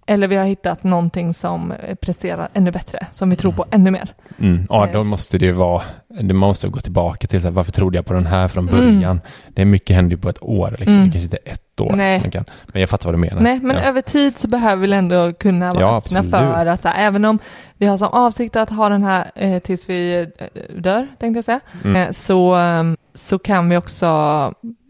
[0.08, 4.14] Eller vi har hittat någonting som presterar ännu bättre, som vi tror på ännu mer.
[4.40, 4.68] Mm.
[4.70, 5.82] Ja, då måste det ju vara,
[6.22, 8.80] man måste gå tillbaka till så här, varför trodde jag på den här från Mm.
[8.96, 9.22] början?
[9.50, 10.96] Det är mycket händer ju på ett år, liksom.
[10.96, 11.06] Mm.
[11.06, 11.94] det kanske inte är ett år.
[11.96, 12.32] Nej.
[12.32, 13.42] Kan, men jag fattar vad du menar.
[13.42, 13.82] Nej, men ja.
[13.84, 17.40] över tid så behöver vi ändå kunna vara Ja, öppna för att här, även om
[17.78, 20.48] vi har som avsikt att ha den här eh, tills vi eh,
[20.78, 21.96] dör, tänkte jag säga, Mm.
[21.96, 22.84] eh, så, eh,
[23.16, 24.08] så kan vi också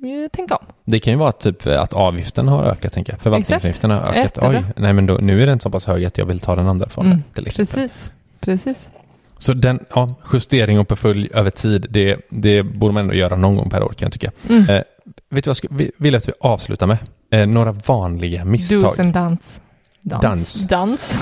[0.04, 0.66] eh, tänka om.
[0.86, 3.22] Det kan ju vara typ att avgiften har ökat, tänker jag.
[3.22, 4.16] Förvaltningsavgiften har ökat.
[4.16, 4.50] Jättebra.
[4.50, 6.68] Oj, nej men då, nu är den så pass hög att jag vill ta den
[6.68, 7.12] andra fonden.
[7.14, 7.76] Mm, till exempel.
[7.76, 8.90] Precis, precis.
[9.38, 13.56] Så den, ja, justering och portfölj över tid, det, det borde man ändå göra någon
[13.56, 14.32] gång per år kan jag tycka.
[14.50, 14.70] Mm.
[14.70, 14.86] Eh, vet
[15.30, 16.98] du vad jag skulle, vi- vill att vi avslutar med?
[17.32, 18.82] Eh, några vanliga misstag.
[18.82, 19.60] Dos and dance.
[20.02, 20.22] Dans.
[20.22, 20.68] Dans.
[20.68, 21.14] Dans.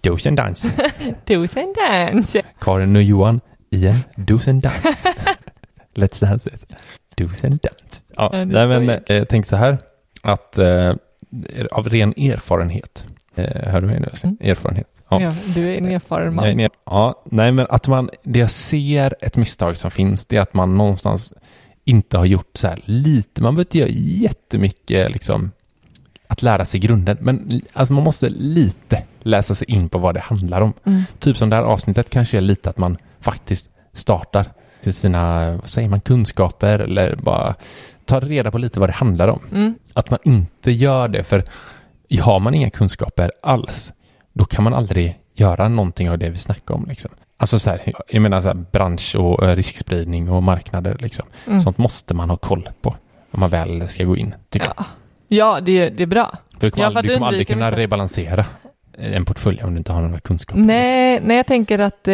[0.00, 0.62] Dos and dans.
[1.26, 2.42] Dos and dance.
[2.60, 5.14] Karin och Johan i en dos and dance.
[5.94, 6.66] Let's dance it.
[7.16, 8.02] Dos and dance.
[8.16, 9.78] Ja, Ja, nej, men var eh, jag tänkte så här
[10.22, 10.94] att eh,
[11.70, 13.04] av ren erfarenhet,
[13.34, 14.08] eh, hör du mig nu?
[14.22, 14.36] Mm.
[14.40, 15.02] Erfarenhet.
[15.08, 15.20] Ja.
[15.20, 16.68] Ja, du är en erfaren man.
[16.86, 20.54] Ja, nej, men att man, det jag ser ett misstag som finns, det är att
[20.54, 21.32] man någonstans
[21.84, 23.88] inte har gjort så här lite, man behöver inte göra
[24.22, 25.50] jättemycket liksom
[26.26, 30.20] att lära sig grunden, men alltså man måste lite läsa sig in på vad det
[30.20, 30.72] handlar om.
[30.84, 31.02] Mm.
[31.18, 34.52] Typ som det här avsnittet kanske är lite att man faktiskt startar
[34.82, 37.54] till sina, vad säger man, kunskaper eller bara
[38.04, 39.40] tar reda på lite vad det handlar om.
[39.52, 39.74] Mm.
[39.94, 41.44] Att man inte gör det, för
[42.20, 43.92] har man inga kunskaper alls,
[44.32, 46.86] då kan man aldrig göra någonting av det vi snackar om.
[46.88, 47.10] Liksom.
[47.36, 50.96] Alltså så här, jag menar så här, bransch och eh, riskspridning och marknader.
[51.00, 51.26] Liksom.
[51.46, 51.58] Mm.
[51.58, 52.96] Sånt måste man ha koll på
[53.30, 54.84] om man väl ska gå in, tycker Ja,
[55.28, 56.32] ja det, är- det är bra.
[56.60, 58.44] Du kommer, Ja, aldrig, du kommer aldrig kunna vissa- rebalansera
[59.00, 60.60] en portfölj om du inte har några kunskaper.
[60.62, 62.12] Nej, nej, jag tänker att eh,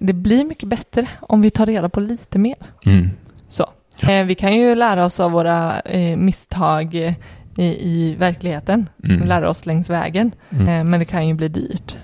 [0.00, 2.54] det blir mycket bättre om vi tar reda på lite mer.
[2.86, 3.10] Mm.
[3.48, 3.70] Så.
[4.08, 7.14] Eh, vi kan ju lära oss av våra eh, misstag eh,
[7.56, 8.88] i, i verkligheten.
[9.04, 9.28] Mm.
[9.28, 10.32] Lära oss längs vägen.
[10.50, 10.68] Mm.
[10.68, 11.96] Eh, men det kan ju bli dyrt.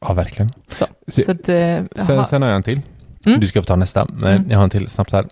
[0.00, 0.52] Ja, verkligen.
[0.68, 0.86] Så.
[1.08, 2.80] Se- Så att, eh, Sen, sen har jag en till.
[3.26, 3.40] Mm.
[3.40, 4.06] Du ska få ta nästa.
[4.12, 4.50] Men Mm.
[4.50, 5.26] Jag har en till snabbt här.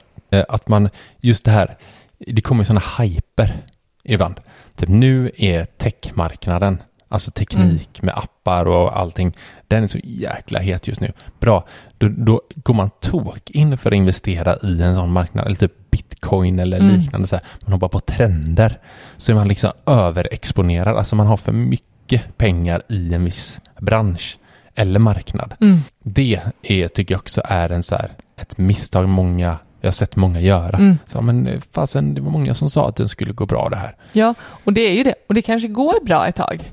[0.49, 0.89] Att man,
[1.21, 1.77] just det här,
[2.19, 3.63] det kommer ju sådana hyper
[4.05, 4.41] ibland.
[4.77, 9.37] Typ nu är techmarknaden, alltså teknik med appar och allting,
[9.69, 11.13] den är så jäkla het just nu.
[11.41, 11.65] Bra,
[11.99, 15.91] då, då går man tok in för att investera i en sån marknad, eller typ
[15.91, 16.97] bitcoin eller Mm.
[17.01, 17.27] liknande.
[17.27, 17.45] Så här.
[17.61, 18.79] Man hoppar på trender.
[19.17, 24.39] Så är man liksom överexponerad, alltså man har för mycket pengar i en viss bransch
[24.75, 25.55] eller marknad.
[25.61, 25.79] Mm.
[26.03, 30.17] Det är, tycker jag också är en så här, ett misstag många, jag har sett
[30.17, 30.79] många göra.
[30.79, 30.99] Mm.
[31.07, 33.77] Så, men eh, fasen, det var många som sa att den skulle gå bra det
[33.77, 33.97] här.
[34.13, 34.35] Ja,
[34.65, 35.15] och det är ju det.
[35.29, 36.73] Och det kanske går bra ett tag.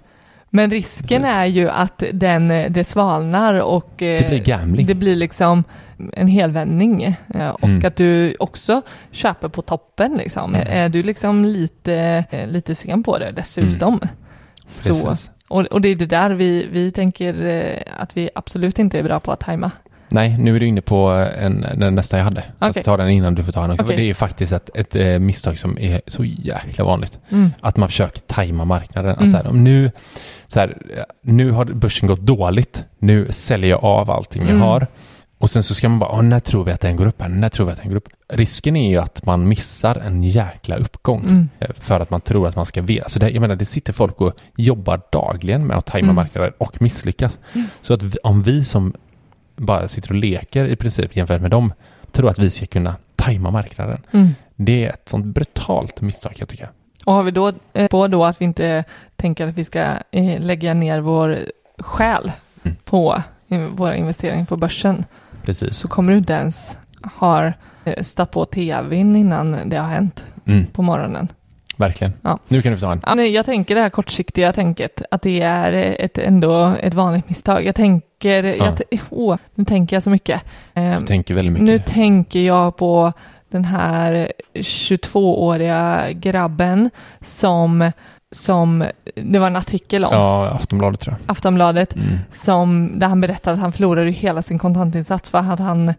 [0.55, 1.35] Men risken Precis.
[1.35, 4.85] är ju att den, eh, det svalnar och eh, Det blir gambling.
[4.85, 5.63] det blir liksom
[6.13, 7.03] en helvändning.
[7.03, 7.85] eh, Och Mm.
[7.85, 8.81] att du också
[9.11, 10.55] köper på toppen liksom.
[10.55, 10.67] Mm.
[10.69, 13.99] Är du liksom lite, eh, lite sen på det dessutom.
[14.67, 15.31] Så, Precis.
[15.47, 19.03] och, och det är det där vi, vi tänker eh, att vi absolut inte är
[19.03, 19.71] bra på att tajma.
[20.15, 22.43] Nej, nu är du inne på en, den nästa jag hade.
[22.59, 22.83] Jag Okej.
[22.83, 23.77] tar den innan du får ta den.
[23.77, 27.19] För Det är faktiskt ett, ett eh, misstag som är så jäkla vanligt.
[27.29, 27.51] Mm.
[27.61, 29.11] Att man försöker tajma marknaden.
[29.11, 29.21] Mm.
[29.21, 29.91] Alltså här, om nu,
[30.47, 32.83] så här, eh, nu har börsen gått dåligt.
[32.99, 34.61] Nu säljer jag av allting jag Mm.
[34.61, 34.87] har.
[35.37, 37.29] Och sen så ska man bara, när tror vi att den går upp här?
[37.29, 38.07] När tror vi att den går upp?
[38.33, 41.21] Risken är ju att man missar en jäkla uppgång.
[41.23, 41.49] Mm.
[41.59, 43.09] Eh, För att man tror att man ska veta.
[43.09, 46.15] Så det, jag menar, det sitter folk och jobbar dagligen med att tajma Mm.
[46.15, 47.39] marknaden och misslyckas.
[47.53, 47.67] Mm.
[47.81, 48.93] Så att vi, om vi som
[49.55, 51.73] bara sitter och leker i princip jämfört med dem,
[52.11, 54.01] tror att vi ska kunna tajma marknaden.
[54.11, 54.29] Mm.
[54.55, 56.69] Det är ett sånt brutalt misstag jag tycker.
[57.05, 58.83] Och har vi då eh, på då att vi inte
[59.15, 59.79] tänker att vi ska
[60.11, 61.39] eh, lägga ner vår
[61.79, 62.31] själ
[62.63, 62.77] Mm.
[62.85, 65.05] på eh, våra investeringar på börsen
[65.43, 65.77] Precis.
[65.77, 66.77] så kommer du inte ens
[67.19, 67.51] ha
[68.01, 70.65] stått på tvn innan det har hänt Mm.
[70.65, 71.27] på morgonen.
[71.77, 72.13] Verkligen.
[72.21, 72.39] Ja.
[72.47, 73.01] Nu kan du få ta en.
[73.05, 77.29] Ja, nej, jag tänker det här kortsiktiga tänket, att det är ett, ändå ett vanligt
[77.29, 77.65] misstag.
[77.65, 80.43] Jag tänker, jag, t- åh, nu tänker jag så mycket.
[80.73, 81.67] Eh, Du tänker väldigt mycket.
[81.67, 83.13] nu tänker jag på
[83.49, 86.89] den här 22-åriga grabben
[87.21, 87.91] som,
[88.31, 91.31] som, det var en artikel om, Ja, Aftonbladet tror jag.
[91.31, 92.07] Aftonbladet, Mm.
[92.31, 95.93] som, där han berättade att han förlorade hela sin kontantinsats för att han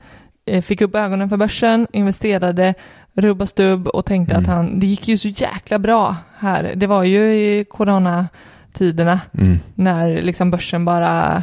[0.63, 2.75] fick upp ögonen för börsen, investerade,
[3.15, 4.45] rubb och stubb och tänkte Mm.
[4.45, 6.73] att han, det gick ju så jäkla bra här.
[6.77, 9.59] Det var ju i coronatiderna Mm.
[9.75, 11.43] när liksom börsen bara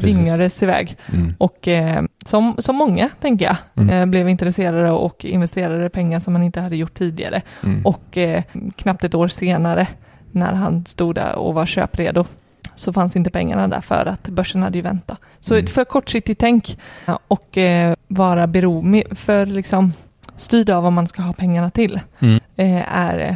[0.00, 0.96] svingades iväg.
[1.12, 1.34] Mm.
[1.38, 3.90] Och eh, som, som många, tänker jag, Mm.
[3.90, 7.42] eh, blev intresserade och investerade pengar som man inte hade gjort tidigare.
[7.64, 7.86] Mm.
[7.86, 8.42] Och eh,
[8.76, 9.86] knappt ett år senare,
[10.32, 12.24] när han stod där och var köpredo,
[12.78, 15.18] så fanns inte pengarna där för att börsen hade ju väntat.
[15.40, 15.66] Så Mm.
[15.66, 16.78] för kortsiktigt tänk
[17.28, 19.92] och eh, vara beroende, för liksom
[20.36, 22.40] styrd av vad man ska ha pengarna till, Mm.
[22.56, 23.34] eh, är eh,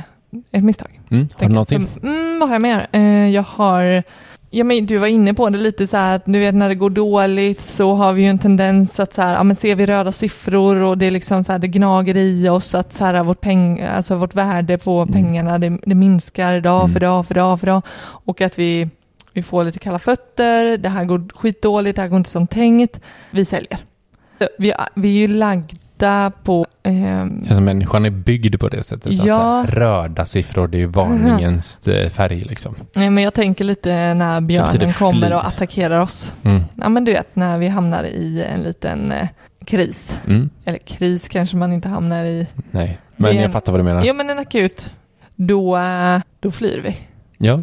[0.53, 1.01] ett misstag.
[1.11, 1.29] Mm.
[1.41, 1.87] Har du något till?
[2.03, 2.87] Mm, vad har jag mer?
[2.93, 4.03] Eh, jag har,
[4.51, 6.75] ja men du var inne på det lite så här att du vet när det
[6.75, 9.87] går dåligt så har vi ju en tendens att så här, ja men ser vi
[9.87, 13.23] röda siffror och det är liksom så här, det gnager i oss att så här
[13.23, 15.13] vårt peng, alltså vårt värde på Mm.
[15.13, 16.93] pengarna, det, det minskar dag Mm.
[16.93, 17.83] för dag för dag för dag
[18.27, 18.89] och att vi,
[19.33, 23.01] vi får lite kalla fötter, det här går skitdåligt, det här går inte som tänkt,
[23.31, 23.79] vi säljer.
[24.59, 29.07] Vi, vi är ju lagda på ehm, som människan är byggd på det sättet.
[29.07, 29.37] Att Ja.
[29.37, 32.75] så här, röda siffror, det är ju varningens eh, färg liksom.
[32.97, 36.33] Nej, men jag tänker lite när björnen kommer och attackerar oss.
[36.43, 36.63] Mm.
[36.77, 39.29] Ja, men du vet när vi hamnar i en liten eh,
[39.67, 40.19] kris.
[40.27, 40.51] Mm.
[40.65, 42.47] Eller kris kanske man inte hamnar i.
[42.71, 44.03] Nej, men är- jag fattar vad du menar.
[44.05, 44.93] Jo, men en akut.
[45.37, 46.97] Då, eh, då flyr vi.
[47.39, 47.63] Ja,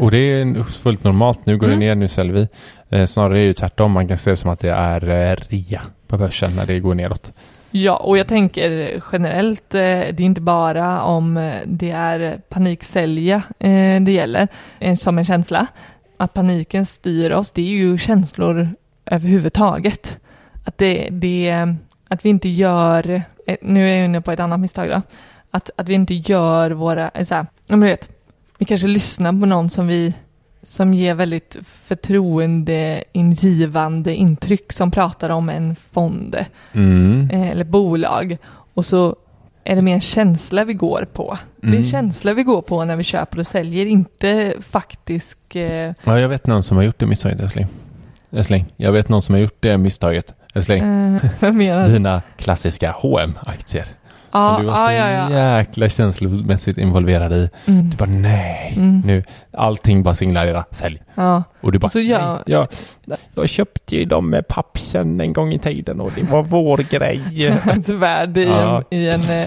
[0.00, 1.46] och det är fullt normalt.
[1.46, 1.80] Nu går Mm.
[1.80, 2.48] det ner, nu säljer vi.
[2.90, 3.92] Eh, snarare är det tvärtom.
[3.92, 6.94] Man kan se det som att det är eh, rea på börsen när det går
[6.94, 7.32] neråt.
[7.70, 14.02] Ja, och jag tänker generellt, eh, det är inte bara om det är paniksälja eh,
[14.02, 14.48] det gäller,
[14.96, 15.66] som en känsla.
[16.16, 18.68] Att paniken styr oss, det är ju känslor
[19.06, 20.18] överhuvudtaget.
[20.64, 21.66] Att, det, det,
[22.08, 23.22] att vi inte gör,
[23.62, 25.02] nu är jag inne på ett annat misstag då,
[25.50, 27.46] att, att vi inte gör våra, så här,
[27.76, 28.08] vet,
[28.60, 30.14] vi kanske lyssnar på någon som vi
[30.62, 36.36] som ger väldigt förtroendeingivande intryck som pratar om en fond
[36.72, 37.30] Mm.
[37.32, 38.36] eh, eller bolag
[38.74, 39.16] och så
[39.64, 41.38] är det mer en känsla vi går på.
[41.60, 41.84] Det är Mm.
[41.84, 45.56] känsla vi går på när vi köper och säljer, inte faktisk...
[45.56, 47.66] Eh, Ja, jag vet någon som har gjort det misstaget, älskling.
[48.32, 50.34] Älskling, jag vet någon som har gjort det misstaget.
[50.54, 51.92] Älskling, eh, vad menar du?
[51.92, 53.86] dina klassiska hm aktier
[54.32, 55.56] Ja, som du var ja, så ja, ja.
[55.58, 57.50] jäkla känslomässigt involverad i.
[57.66, 57.90] Mm.
[57.90, 59.02] Du bara nej, Mm.
[59.06, 61.02] nu, allting bara signalerar sälj.
[61.14, 61.42] ja.
[61.60, 62.66] Och du bara, så gör- nej, jag,
[63.34, 67.46] jag köpte ju dem med pappsen en gång i tiden och det var vår grej.
[67.72, 69.46] Ett värde i, en, i, en, eh,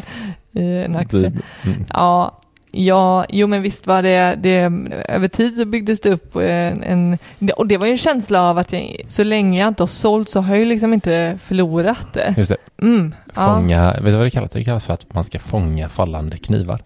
[0.63, 1.31] i en aktie.
[1.65, 1.85] Mm.
[1.93, 2.39] Ja,
[2.75, 4.71] ja, jo men visst var det, det
[5.09, 7.17] över tid så byggdes det upp en, en
[7.55, 10.29] och det var ju en känsla av att jag, så länge jag inte har sålt
[10.29, 12.33] så har jag ju liksom inte förlorat det.
[12.37, 13.55] Just det, Mm, ja.
[13.55, 14.51] fånga, vet du vad det kallas?
[14.51, 16.81] Det kallas för att man ska fånga fallande knivar.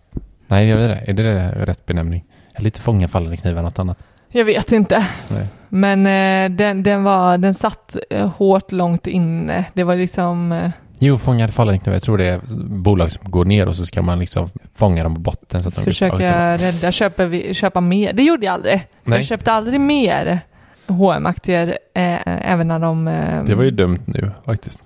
[0.48, 1.04] Nej, gör det det?
[1.08, 2.24] Är det, det rätt benämning?
[2.56, 4.04] Eller inte fånga fallande knivar, något annat?
[4.30, 5.08] Jag vet inte.
[5.28, 5.48] Nej.
[5.70, 9.66] Men eh, den, den, var, den satt eh, hårt långt inne.
[9.74, 10.52] Det var liksom...
[10.52, 10.70] Eh,
[11.00, 11.96] Jo, fånga fallande knivar.
[11.96, 12.40] Jag tror det är
[12.70, 15.76] bolag som går ner och så ska man liksom fånga dem på botten så att
[15.76, 18.14] de försöka rädda, köpa, vi- köpa mer.
[18.14, 18.88] Det gjorde jag aldrig.
[19.04, 19.18] Nej.
[19.20, 20.40] Jag köpte aldrig mer
[20.88, 23.08] hm aktier eh, även när de...
[23.08, 24.84] Eh, Det var ju dumt nu faktiskt.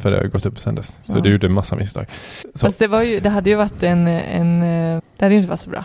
[0.00, 0.98] För det har gått upp sedan dess.
[1.04, 1.20] Så Ja.
[1.20, 2.06] du gjorde en massa misstag.
[2.54, 4.06] Så, Fast det, var ju, det hade ju varit en...
[4.06, 5.84] en eh, det hade ju inte varit så bra.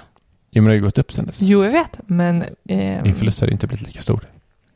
[0.51, 1.41] jo, men det har ju gått upp sedan dess.
[1.41, 2.41] Jo, jag vet, men...
[2.69, 4.19] Eh, Din förlust hade inte blivit lika stor.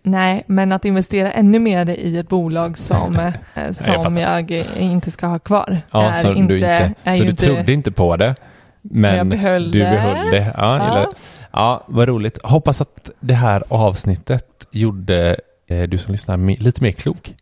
[0.07, 3.15] Nej, men att investera ännu mer i ett bolag som,
[3.55, 5.77] eh, som jag, eh, inte ska ha kvar.
[5.91, 8.35] Ja, är så inte, du, inte, är så du inte, trodde inte på det.
[8.81, 9.85] Men jag behöll du det.
[9.85, 10.53] behöll det.
[10.57, 10.91] Ja, Ja.
[10.91, 11.07] Eller,
[11.51, 12.39] ja, vad roligt.
[12.43, 15.37] Hoppas att det här avsnittet gjorde
[15.67, 17.35] eh, du som lyssnar lite mer klok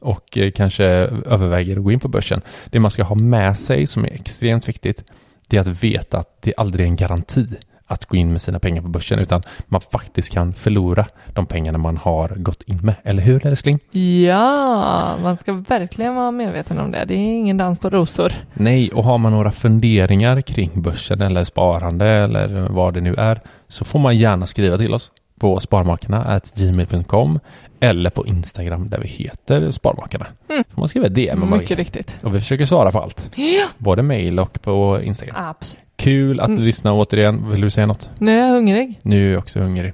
[0.00, 2.40] och eh, kanske överväger att gå in på börsen.
[2.70, 5.04] Det man ska ha med sig som är extremt viktigt,
[5.48, 7.46] det är att veta att det aldrig är en garanti
[7.90, 11.78] att gå in med sina pengar på börsen, utan man faktiskt kan förlora de pengarna
[11.78, 12.94] man har gått in med.
[13.04, 13.78] Eller hur, älskling?
[13.90, 17.04] Ja, man ska verkligen vara medveten om det.
[17.04, 18.32] Det är ingen dans på rosor.
[18.54, 23.40] Nej, och har man några funderingar kring börsen eller sparande eller vad det nu är
[23.68, 27.40] så får man gärna skriva till oss på sparmakarna.gmail.com
[27.80, 30.26] eller på Instagram där vi heter Sparmakarna.
[30.50, 30.64] Mm.
[30.68, 31.78] får man skriva DM om man Mycket vill.
[31.78, 32.18] riktigt.
[32.22, 33.30] Och vi försöker svara på allt.
[33.36, 35.36] Ja, Både mail och på Instagram.
[35.38, 35.84] absolut.
[36.00, 36.64] Kul att du Mm.
[36.64, 37.50] lyssnar återigen.
[37.50, 38.10] Vill du säga något?
[38.18, 38.98] Nu är jag hungrig.
[39.02, 39.92] Nu är jag också hungrig.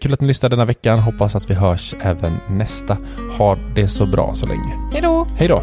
[0.00, 0.98] Kul att ni lyssnade denna veckan.
[0.98, 2.96] Hoppas att vi hörs även nästa.
[3.38, 4.74] Ha det så bra så länge.
[4.92, 5.26] Hej då!
[5.36, 5.62] Hej då!